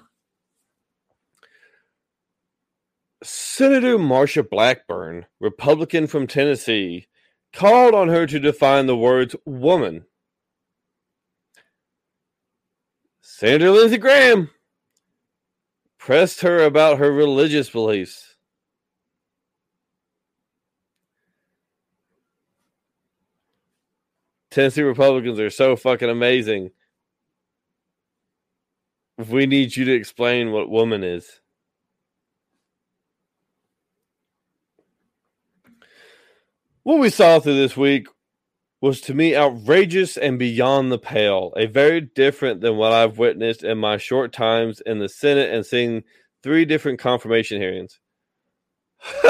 [3.21, 7.07] Senator Marsha Blackburn, Republican from Tennessee,
[7.51, 10.05] called on her to define the words woman.
[13.21, 14.49] Senator Lindsey Graham
[15.97, 18.35] pressed her about her religious beliefs.
[24.51, 26.71] Tennessee Republicans are so fucking amazing.
[29.17, 31.41] We need you to explain what woman is.
[36.83, 38.07] What we saw through this week
[38.81, 43.63] was to me outrageous and beyond the pale, a very different than what I've witnessed
[43.63, 46.03] in my short times in the Senate and seeing
[46.41, 47.99] three different confirmation hearings.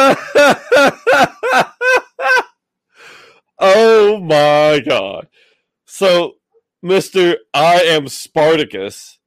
[3.59, 5.27] oh my god.
[5.85, 6.33] So,
[6.83, 7.35] Mr.
[7.53, 9.18] I am Spartacus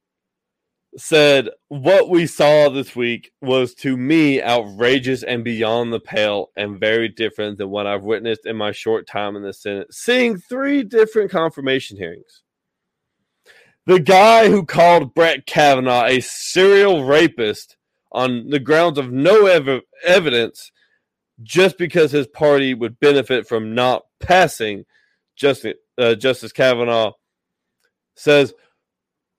[0.97, 6.79] said, What we saw this week was to me outrageous and beyond the pale and
[6.79, 10.83] very different than what I've witnessed in my short time in the Senate, seeing three
[10.83, 12.43] different confirmation hearings.
[13.87, 17.77] The guy who called Brett Kavanaugh a serial rapist
[18.13, 20.71] on the grounds of no ev- evidence
[21.43, 24.85] just because his party would benefit from not passing
[25.37, 27.13] Justice, uh, Justice Kavanaugh
[28.15, 28.53] says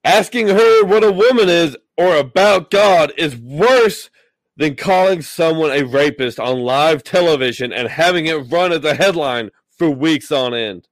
[0.04, 4.10] asking her what a woman is or about God is worse
[4.56, 9.50] than calling someone a rapist on live television and having it run as a headline
[9.70, 10.88] for weeks on end.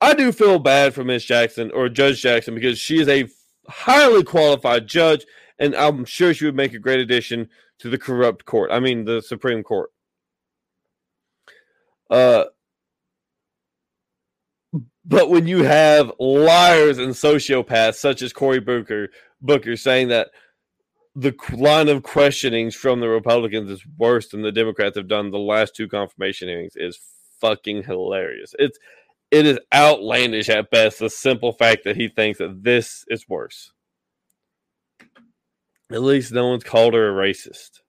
[0.00, 3.28] I do feel bad for Miss Jackson or Judge Jackson because she is a
[3.68, 5.24] highly qualified judge,
[5.58, 7.48] and I'm sure she would make a great addition
[7.78, 8.70] to the corrupt court.
[8.72, 9.90] I mean, the Supreme Court.
[12.10, 12.44] Uh,
[15.04, 19.08] but when you have liars and sociopaths such as Cory Booker,
[19.40, 20.28] Booker saying that
[21.14, 25.38] the line of questionings from the Republicans is worse than the Democrats have done the
[25.38, 26.98] last two confirmation hearings is
[27.40, 28.54] fucking hilarious.
[28.58, 28.78] It's
[29.30, 33.72] it is outlandish at best the simple fact that he thinks that this is worse.
[35.90, 37.81] At least no one's called her a racist.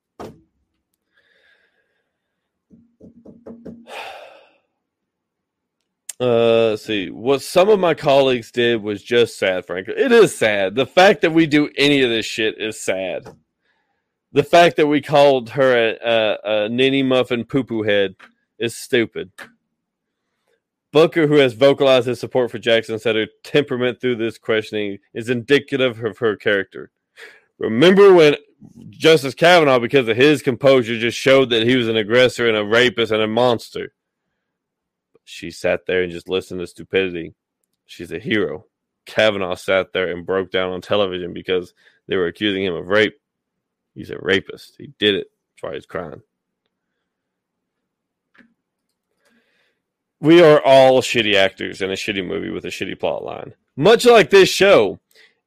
[6.23, 7.09] Uh, let's see.
[7.09, 9.95] What some of my colleagues did was just sad, frankly.
[9.97, 10.73] It is sad.
[10.73, 13.27] The fact that we do any of this shit is sad.
[14.31, 18.15] The fact that we called her a, a, a ninny muffin poo poo head
[18.57, 19.33] is stupid.
[20.93, 25.27] Booker, who has vocalized his support for Jackson, said her temperament through this questioning is
[25.27, 26.89] indicative of her character.
[27.59, 28.37] Remember when
[28.91, 32.63] Justice Kavanaugh, because of his composure, just showed that he was an aggressor and a
[32.63, 33.91] rapist and a monster?
[35.23, 37.33] She sat there and just listened to stupidity.
[37.85, 38.65] She's a hero.
[39.05, 41.73] Kavanaugh sat there and broke down on television because
[42.07, 43.19] they were accusing him of rape.
[43.93, 44.75] He's a rapist.
[44.77, 45.27] He did it.
[45.55, 46.21] That's why he's crying.
[50.19, 53.53] We are all shitty actors in a shitty movie with a shitty plot line.
[53.75, 54.99] Much like this show,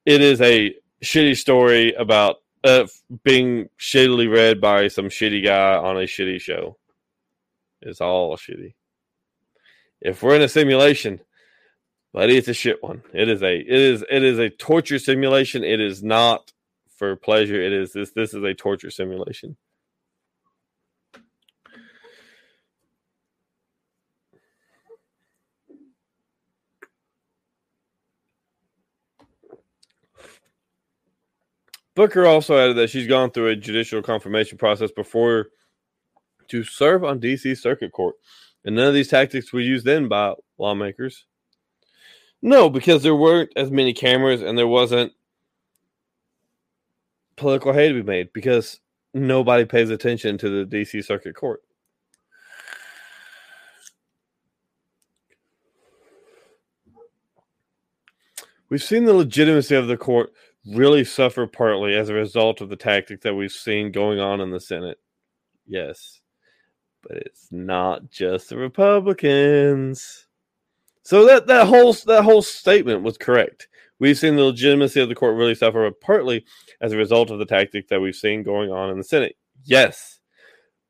[0.04, 2.86] it is a shitty story about uh,
[3.24, 6.76] being shittily read by some shitty guy on a shitty show.
[7.80, 8.74] It's all shitty
[10.06, 11.20] if we're in a simulation,
[12.12, 13.02] buddy, it's a shit one.
[13.12, 15.64] It is a it is it is a torture simulation.
[15.64, 16.52] It is not
[16.96, 17.60] for pleasure.
[17.60, 19.56] It is this this is a torture simulation.
[31.96, 35.46] Booker also added that she's gone through a judicial confirmation process before
[36.48, 38.14] to serve on DC Circuit Court.
[38.66, 41.24] And none of these tactics were used then by lawmakers.
[42.42, 45.12] No, because there weren't as many cameras and there wasn't
[47.36, 48.80] political hay to be made because
[49.14, 51.62] nobody pays attention to the DC Circuit Court.
[58.68, 60.32] We've seen the legitimacy of the court
[60.66, 64.50] really suffer partly as a result of the tactic that we've seen going on in
[64.50, 64.98] the Senate.
[65.68, 66.20] Yes
[67.06, 70.26] but it's not just the Republicans.
[71.02, 73.68] So that that whole that whole statement was correct.
[73.98, 76.44] We've seen the legitimacy of the court really suffer partly
[76.80, 79.36] as a result of the tactics that we've seen going on in the Senate.
[79.64, 80.18] Yes,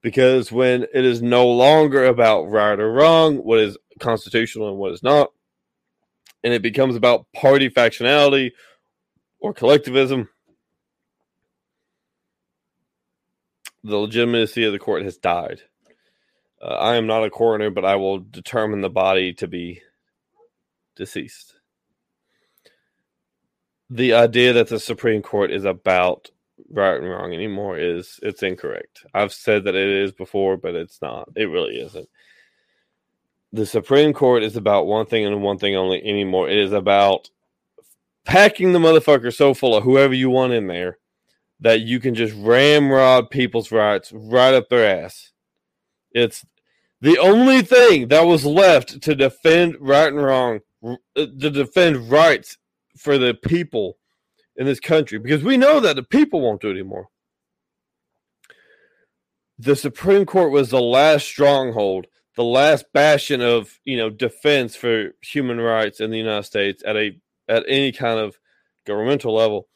[0.02, 4.92] because when it is no longer about right or wrong, what is constitutional and what
[4.92, 5.32] is not,
[6.42, 8.52] and it becomes about party factionality
[9.38, 10.28] or collectivism,
[13.84, 15.60] the legitimacy of the court has died.
[16.60, 19.82] Uh, I am not a coroner, but I will determine the body to be
[20.96, 21.54] deceased.
[23.90, 26.30] The idea that the Supreme Court is about
[26.70, 29.04] right and wrong anymore is it's incorrect.
[29.14, 31.28] I've said that it is before, but it's not.
[31.36, 32.08] It really isn't.
[33.52, 36.50] The Supreme Court is about one thing and one thing only anymore.
[36.50, 37.30] It is about
[38.24, 40.98] packing the motherfucker so full of whoever you want in there
[41.60, 45.32] that you can just ramrod people's rights right up their ass
[46.16, 46.44] it's
[47.02, 52.56] the only thing that was left to defend right and wrong, uh, to defend rights
[52.96, 53.98] for the people
[54.56, 57.08] in this country, because we know that the people won't do it anymore.
[59.58, 65.10] The Supreme Court was the last stronghold, the last bastion of you know defense for
[65.20, 68.38] human rights in the United States at a at any kind of
[68.86, 69.68] governmental level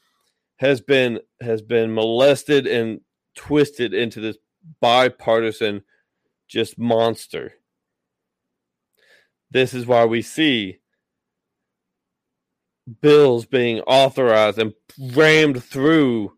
[0.57, 3.01] has been has been molested and
[3.34, 4.38] twisted into this
[4.80, 5.82] bipartisan
[6.51, 7.55] just monster.
[9.51, 10.80] This is why we see
[13.01, 14.74] bills being authorized and
[15.14, 16.32] rammed through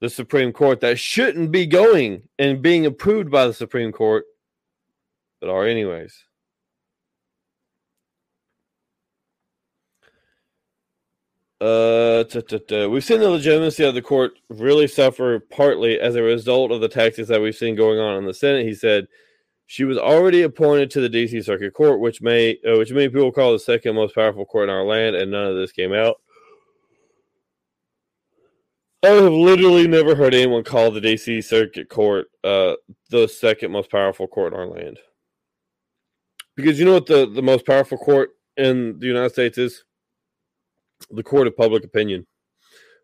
[0.00, 4.24] the Supreme Court that shouldn't be going and being approved by the Supreme Court,
[5.40, 6.24] but are anyways.
[11.60, 12.22] Uh,
[12.88, 16.88] we've seen the legitimacy of the court really suffer partly as a result of the
[16.88, 18.64] tactics that we've seen going on in the Senate.
[18.64, 19.08] He said
[19.68, 21.42] she was already appointed to the D.C.
[21.42, 24.74] Circuit Court, which may, uh, which many people call the second most powerful court in
[24.74, 26.16] our land, and none of this came out.
[29.04, 31.42] I have literally never heard anyone call the D.C.
[31.42, 32.74] Circuit Court uh,
[33.10, 34.98] the second most powerful court in our land.
[36.56, 39.84] Because you know what the, the most powerful court in the United States is?
[41.10, 42.26] the court of public opinion.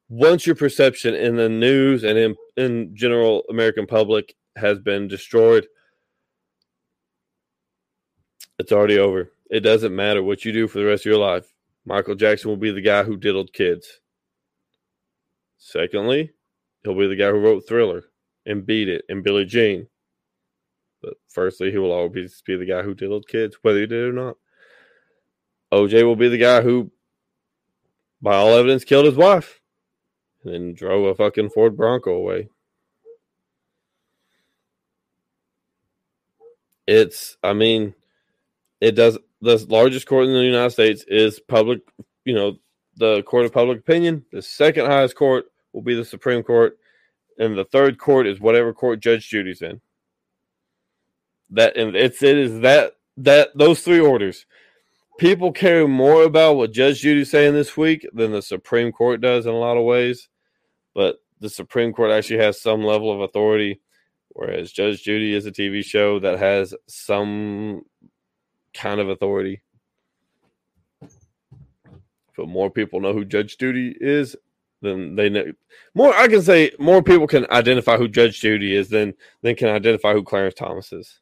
[0.08, 5.66] Once your perception in the news and in, in general American public has been destroyed,
[8.59, 9.30] it's already over.
[9.50, 11.52] It doesn't matter what you do for the rest of your life.
[11.84, 14.00] Michael Jackson will be the guy who diddled kids.
[15.59, 16.32] Secondly,
[16.82, 18.05] he'll be the guy who wrote Thriller
[18.46, 19.86] and Beat It and Billie Jean.
[21.02, 24.12] But firstly, he will always be the guy who diddled kids, whether he did or
[24.12, 24.36] not.
[25.72, 26.90] OJ will be the guy who
[28.24, 29.61] by all evidence, killed his wife
[30.42, 32.48] and then drove a fucking Ford Bronco away.
[36.86, 37.94] It's, I mean,
[38.80, 39.18] it does.
[39.40, 41.80] The largest court in the United States is public,
[42.24, 42.56] you know,
[42.96, 44.24] the court of public opinion.
[44.32, 46.78] The second highest court will be the Supreme Court.
[47.38, 49.80] And the third court is whatever court Judge Judy's in.
[51.50, 54.46] That and it's it is that that those three orders
[55.18, 59.46] people care more about what Judge Judy's saying this week than the Supreme Court does
[59.46, 60.28] in a lot of ways.
[60.94, 63.80] But the Supreme Court actually has some level of authority,
[64.30, 67.82] whereas Judge Judy is a TV show that has some
[68.74, 69.62] kind of authority.
[72.36, 74.36] But more people know who Judge Judy is
[74.82, 75.52] than they know.
[75.94, 79.68] More, I can say, more people can identify who Judge Judy is than than can
[79.68, 81.20] identify who Clarence Thomas is.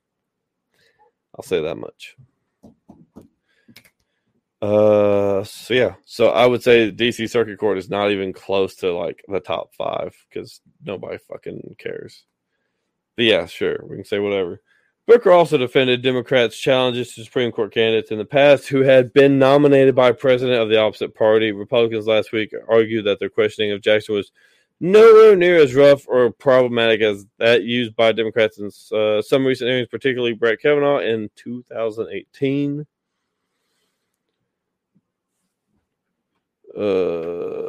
[1.35, 2.17] I'll say that much.
[4.61, 8.93] Uh, so yeah, so I would say DC Circuit Court is not even close to
[8.93, 12.25] like the top five because nobody fucking cares.
[13.17, 14.61] But yeah, sure, we can say whatever.
[15.07, 19.39] Booker also defended Democrats' challenges to Supreme Court candidates in the past who had been
[19.39, 21.51] nominated by president of the opposite party.
[21.51, 24.31] Republicans last week argued that their questioning of Jackson was
[24.79, 29.69] nowhere near as rough or problematic as that used by Democrats in uh, some recent
[29.69, 32.87] hearings, particularly Brett Kavanaugh in 2018.
[36.77, 37.62] Uh,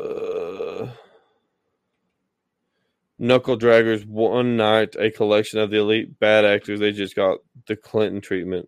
[3.23, 6.81] Knuckle Draggers one night, a collection of the elite bad actors.
[6.81, 8.67] They just got the Clinton treatment.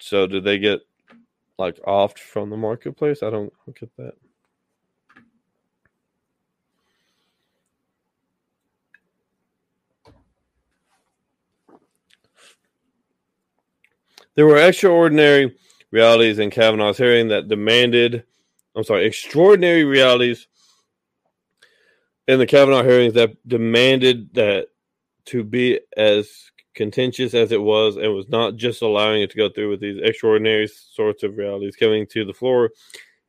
[0.00, 0.80] So did they get
[1.58, 3.22] like offed from the marketplace?
[3.22, 3.50] I don't
[3.80, 4.12] get that.
[14.34, 15.56] There were extraordinary
[15.90, 18.24] realities in Kavanaugh's hearing that demanded,
[18.76, 20.48] I'm sorry, extraordinary realities
[22.26, 24.68] in the Kavanaugh hearings that demanded that
[25.26, 29.48] to be as contentious as it was and was not just allowing it to go
[29.48, 32.70] through with these extraordinary sorts of realities coming to the floor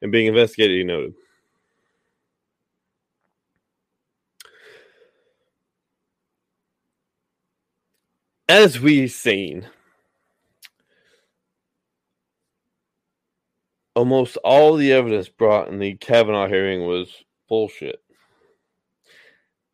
[0.01, 1.13] and being investigated, he noted.
[8.47, 9.67] As we've seen,
[13.95, 18.04] almost all the evidence brought in the Kavanaugh hearing was bullshit.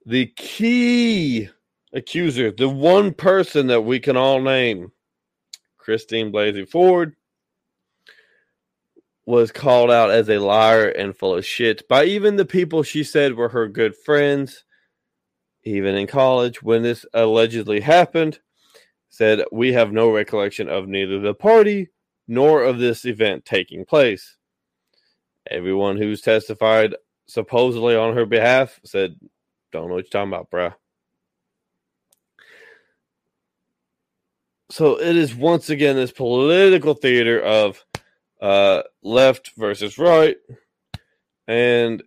[0.05, 1.49] The key
[1.93, 4.91] accuser, the one person that we can all name,
[5.77, 7.15] Christine Blasey Ford,
[9.25, 13.03] was called out as a liar and full of shit by even the people she
[13.03, 14.65] said were her good friends,
[15.63, 18.39] even in college when this allegedly happened.
[19.09, 21.89] Said, We have no recollection of neither the party
[22.27, 24.37] nor of this event taking place.
[25.49, 26.95] Everyone who's testified
[27.27, 29.15] supposedly on her behalf said,
[29.71, 30.73] Don't know what you're talking about, bruh.
[34.69, 37.83] So it is once again this political theater of
[38.41, 40.37] uh, left versus right.
[41.47, 42.01] And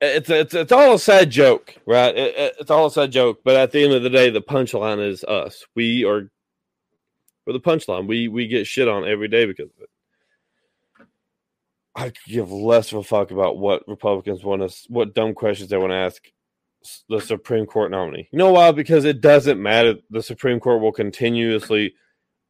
[0.00, 2.14] it's, it's it's all a sad joke, right?
[2.14, 3.40] It, it's all a sad joke.
[3.42, 5.64] But at the end of the day, the punchline is us.
[5.74, 6.30] We are
[7.44, 8.06] for the punchline.
[8.06, 9.88] We we get shit on every day because of it.
[11.96, 15.76] I give less of a fuck about what Republicans want to, what dumb questions they
[15.76, 16.22] want to ask
[17.08, 18.28] the Supreme Court nominee.
[18.32, 18.72] You know why?
[18.72, 19.94] Because it doesn't matter.
[20.10, 21.94] The Supreme Court will continuously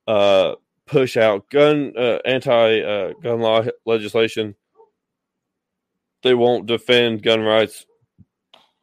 [0.06, 0.54] uh,
[0.86, 4.54] push out gun uh, anti uh, gun law legislation.
[6.22, 7.84] They won't defend gun rights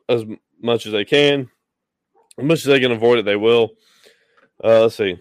[0.07, 0.24] as
[0.62, 1.49] much as they can.
[2.38, 3.72] As much as they can avoid it, they will.
[4.64, 5.18] Uh, let's see.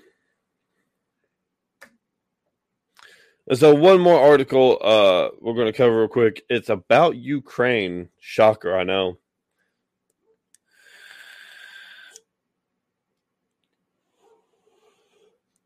[3.39, 6.44] And so one more article uh, we're going to cover real quick.
[6.48, 8.09] It's about Ukraine.
[8.20, 9.18] Shocker, I know.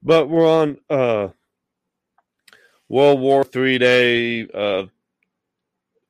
[0.02, 1.28] But we're on uh,
[2.88, 4.84] World War Three Day uh,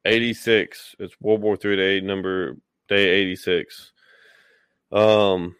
[0.04, 0.96] eighty six.
[0.98, 2.56] It's World War Three Day number
[2.88, 3.92] day eighty six.
[4.90, 5.54] Um,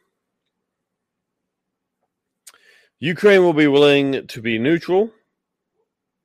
[2.99, 5.11] Ukraine will be willing to be neutral.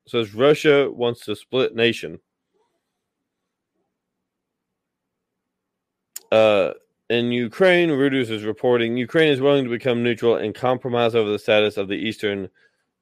[0.10, 2.20] Says Russia wants to split nation.
[6.32, 6.72] Uh,
[7.10, 11.40] in Ukraine, Reuters is reporting Ukraine is willing to become neutral and compromise over the
[11.40, 12.50] status of the eastern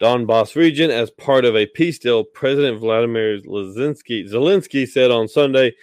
[0.01, 2.23] Donbass region as part of a peace deal.
[2.23, 5.73] President Vladimir Zelensky, Zelensky said on Sunday,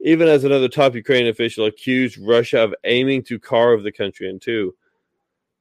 [0.00, 4.40] even as another top Ukrainian official accused Russia of aiming to carve the country in
[4.40, 4.74] two.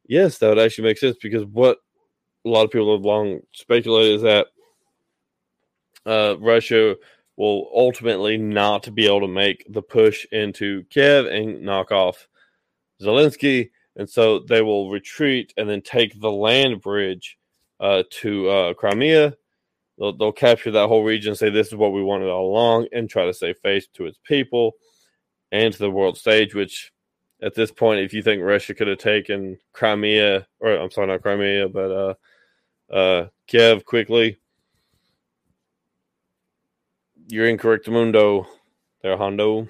[0.08, 1.78] Yes, that would actually make sense because what
[2.46, 4.48] a lot of people have long speculated is that
[6.06, 6.96] uh, Russia
[7.38, 12.28] will ultimately not be able to make the push into Kiev and knock off
[13.02, 13.70] Zelensky.
[13.96, 17.38] And so they will retreat and then take the land bridge
[17.80, 19.36] uh, to uh, Crimea.
[19.98, 23.10] They'll, they'll, capture that whole region, say this is what we wanted all along, and
[23.10, 24.74] try to save face to its people
[25.52, 26.56] and to the world stage.
[26.56, 26.92] Which,
[27.42, 31.22] at this point, if you think Russia could have taken Crimea, or I'm sorry, not
[31.22, 34.38] Crimea, but uh, uh, Kiev quickly,
[37.30, 38.48] you're incorrect, Mundo.
[39.02, 39.68] There, Hondo.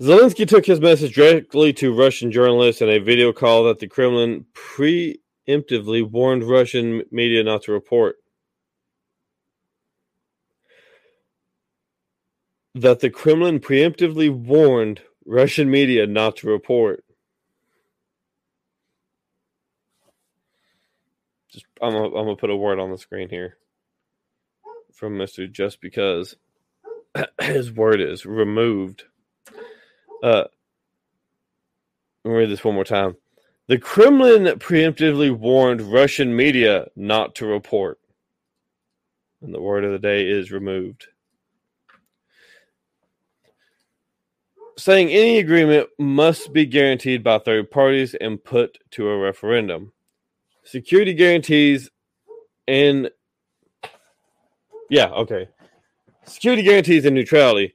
[0.00, 4.46] Zelensky took his message directly to Russian journalists in a video call that the Kremlin
[4.54, 8.16] preemptively warned Russian media not to report.
[12.74, 17.04] That the Kremlin preemptively warned Russian media not to report.
[21.52, 23.58] Just, I'm gonna, I'm gonna put a word on the screen here
[25.00, 25.50] from Mr.
[25.50, 26.36] Just Because
[27.40, 29.04] his word is removed.
[30.22, 30.44] Uh,
[32.22, 33.16] let me read this one more time.
[33.66, 37.98] The Kremlin preemptively warned Russian media not to report.
[39.40, 41.06] And the word of the day is removed.
[44.76, 49.92] Saying any agreement must be guaranteed by third parties and put to a referendum.
[50.62, 51.88] Security guarantees
[52.68, 53.10] and
[54.90, 55.48] yeah, okay.
[56.26, 57.74] Security guarantees and neutrality.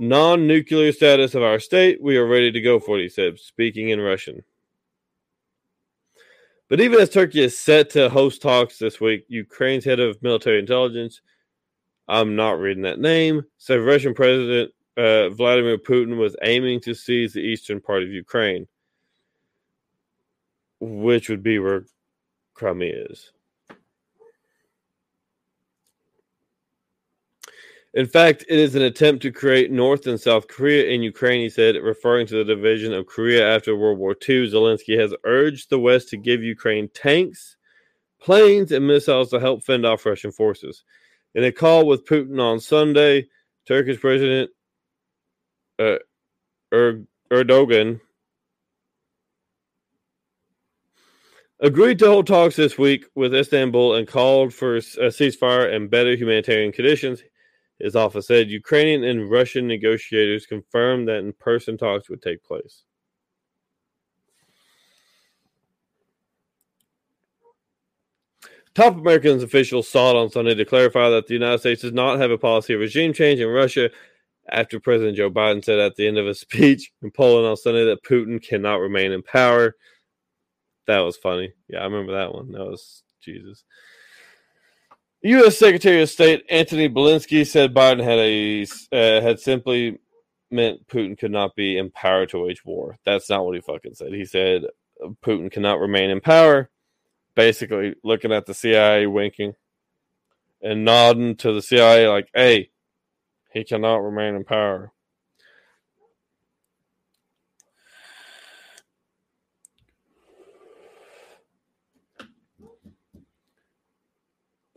[0.00, 3.38] Non nuclear status of our state, we are ready to go for it, he said,
[3.38, 4.44] speaking in Russian.
[6.68, 10.58] But even as Turkey is set to host talks this week, Ukraine's head of military
[10.58, 11.22] intelligence,
[12.06, 17.32] I'm not reading that name, said Russian President uh, Vladimir Putin was aiming to seize
[17.32, 18.66] the eastern part of Ukraine,
[20.80, 21.84] which would be where
[22.54, 23.32] Crimea is.
[27.98, 31.48] In fact, it is an attempt to create North and South Korea in Ukraine, he
[31.48, 34.48] said, referring to the division of Korea after World War II.
[34.48, 37.56] Zelensky has urged the West to give Ukraine tanks,
[38.20, 40.84] planes, and missiles to help fend off Russian forces.
[41.34, 43.26] In a call with Putin on Sunday,
[43.66, 44.52] Turkish President
[45.80, 45.96] uh,
[46.72, 48.00] Erdogan
[51.58, 56.14] agreed to hold talks this week with Istanbul and called for a ceasefire and better
[56.14, 57.24] humanitarian conditions.
[57.78, 62.84] His office said Ukrainian and Russian negotiators confirmed that in person talks would take place.
[68.74, 72.30] Top American officials sought on Sunday to clarify that the United States does not have
[72.30, 73.90] a policy of regime change in Russia
[74.50, 77.84] after President Joe Biden said at the end of a speech in Poland on Sunday
[77.84, 79.74] that Putin cannot remain in power.
[80.86, 81.52] That was funny.
[81.68, 82.52] Yeah, I remember that one.
[82.52, 83.64] That was Jesus.
[85.22, 85.58] U.S.
[85.58, 88.62] Secretary of State Antony Blinken said Biden had a
[88.92, 89.98] uh, had simply
[90.50, 92.98] meant Putin could not be empowered to wage war.
[93.04, 94.12] That's not what he fucking said.
[94.12, 94.62] He said
[95.24, 96.70] Putin cannot remain in power.
[97.34, 99.54] Basically, looking at the CIA winking
[100.62, 102.70] and nodding to the CIA like, "Hey,
[103.52, 104.92] he cannot remain in power."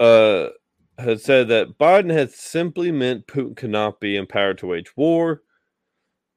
[0.01, 0.49] Uh,
[0.97, 5.43] had said that Biden had simply meant Putin could not be empowered to wage war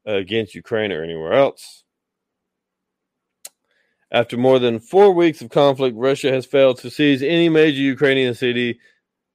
[0.05, 1.85] against Ukraine or anywhere else.
[4.13, 8.35] After more than four weeks of conflict, Russia has failed to seize any major Ukrainian
[8.35, 8.79] city.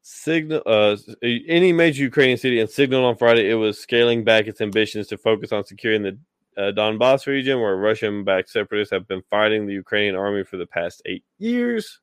[0.02, 4.62] Signal uh, any major Ukrainian city and signaled on Friday it was scaling back its
[4.62, 6.18] ambitions to focus on securing the
[6.58, 11.02] uh, Donbass region, where Russian-backed separatists have been fighting the Ukrainian army for the past
[11.06, 12.00] eight years.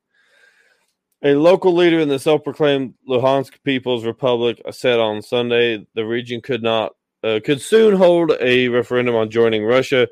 [1.27, 6.62] A local leader in the self-proclaimed Luhansk People's Republic said on Sunday the region could
[6.62, 10.07] not uh, could soon hold a referendum on joining Russia,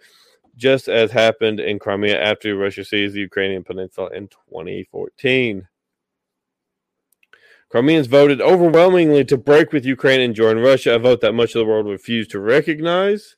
[0.57, 5.69] just as happened in Crimea after Russia seized the Ukrainian peninsula in 2014.
[7.69, 11.61] Crimeans voted overwhelmingly to break with Ukraine and join Russia, a vote that much of
[11.61, 13.37] the world refused to recognize.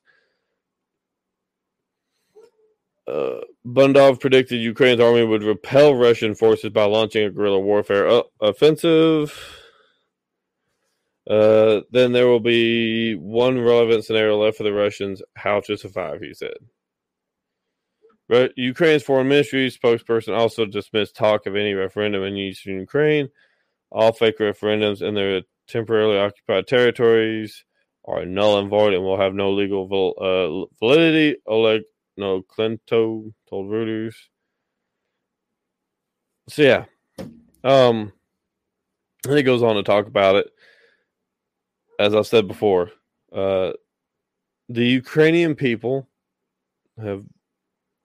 [3.06, 9.36] Uh, Budanov predicted Ukraine's army would repel Russian forces by launching a guerrilla warfare offensive.
[11.28, 16.20] Uh, then there will be one relevant scenario left for the Russians how to survive,
[16.20, 16.54] he said.
[18.28, 23.28] But Ukraine's foreign ministry spokesperson also dismissed talk of any referendum in eastern Ukraine.
[23.90, 27.64] All fake referendums in their temporarily occupied territories
[28.04, 31.38] are null and void and will have no legal uh, validity.
[31.46, 31.82] Oleg
[32.18, 34.14] Nikolenko told Reuters.
[36.48, 36.84] So yeah,
[37.64, 38.12] um,
[39.26, 40.50] and he goes on to talk about it.
[41.98, 42.90] As I've said before,
[43.32, 43.72] uh,
[44.68, 46.08] the Ukrainian people
[47.00, 47.24] have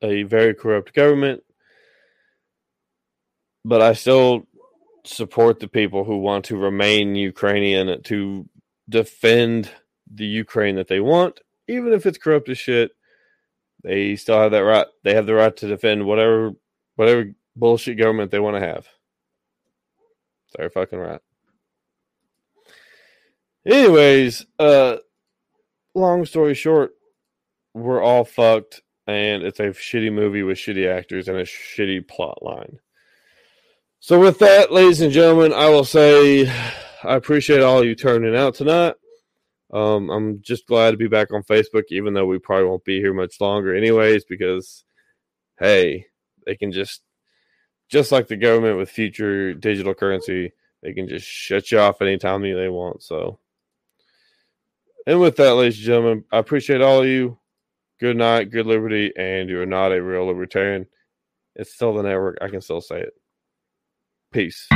[0.02, 1.44] a very corrupt government,
[3.64, 4.48] but I still
[5.06, 8.50] support the people who want to remain Ukrainian to
[8.90, 9.70] defend
[10.14, 12.92] the Ukraine that they want, even if it's corrupt as shit.
[13.84, 14.88] They still have that right.
[15.04, 16.52] They have the right to defend whatever
[16.96, 18.88] whatever bullshit government they want to have.
[20.56, 21.22] Sorry, fucking right.
[23.66, 24.98] Anyways, uh
[25.94, 26.92] long story short,
[27.74, 32.42] we're all fucked and it's a shitty movie with shitty actors and a shitty plot
[32.44, 32.80] line.
[34.00, 36.48] So with that, ladies and gentlemen, I will say
[37.04, 38.96] I appreciate all you turning out tonight.
[39.72, 43.00] Um, I'm just glad to be back on Facebook, even though we probably won't be
[43.00, 44.84] here much longer, anyways, because
[45.60, 46.06] hey,
[46.46, 47.02] they can just,
[47.90, 50.52] just like the government with future digital currency,
[50.82, 53.04] they can just shut you off anytime they want.
[53.04, 53.40] So,
[55.08, 57.38] and with that, ladies and gentlemen, I appreciate all of you.
[58.00, 60.88] Good night, good liberty, and you're not a real libertarian.
[61.56, 62.40] It's still the network.
[62.42, 63.14] I can still say it.
[64.32, 64.68] Peace.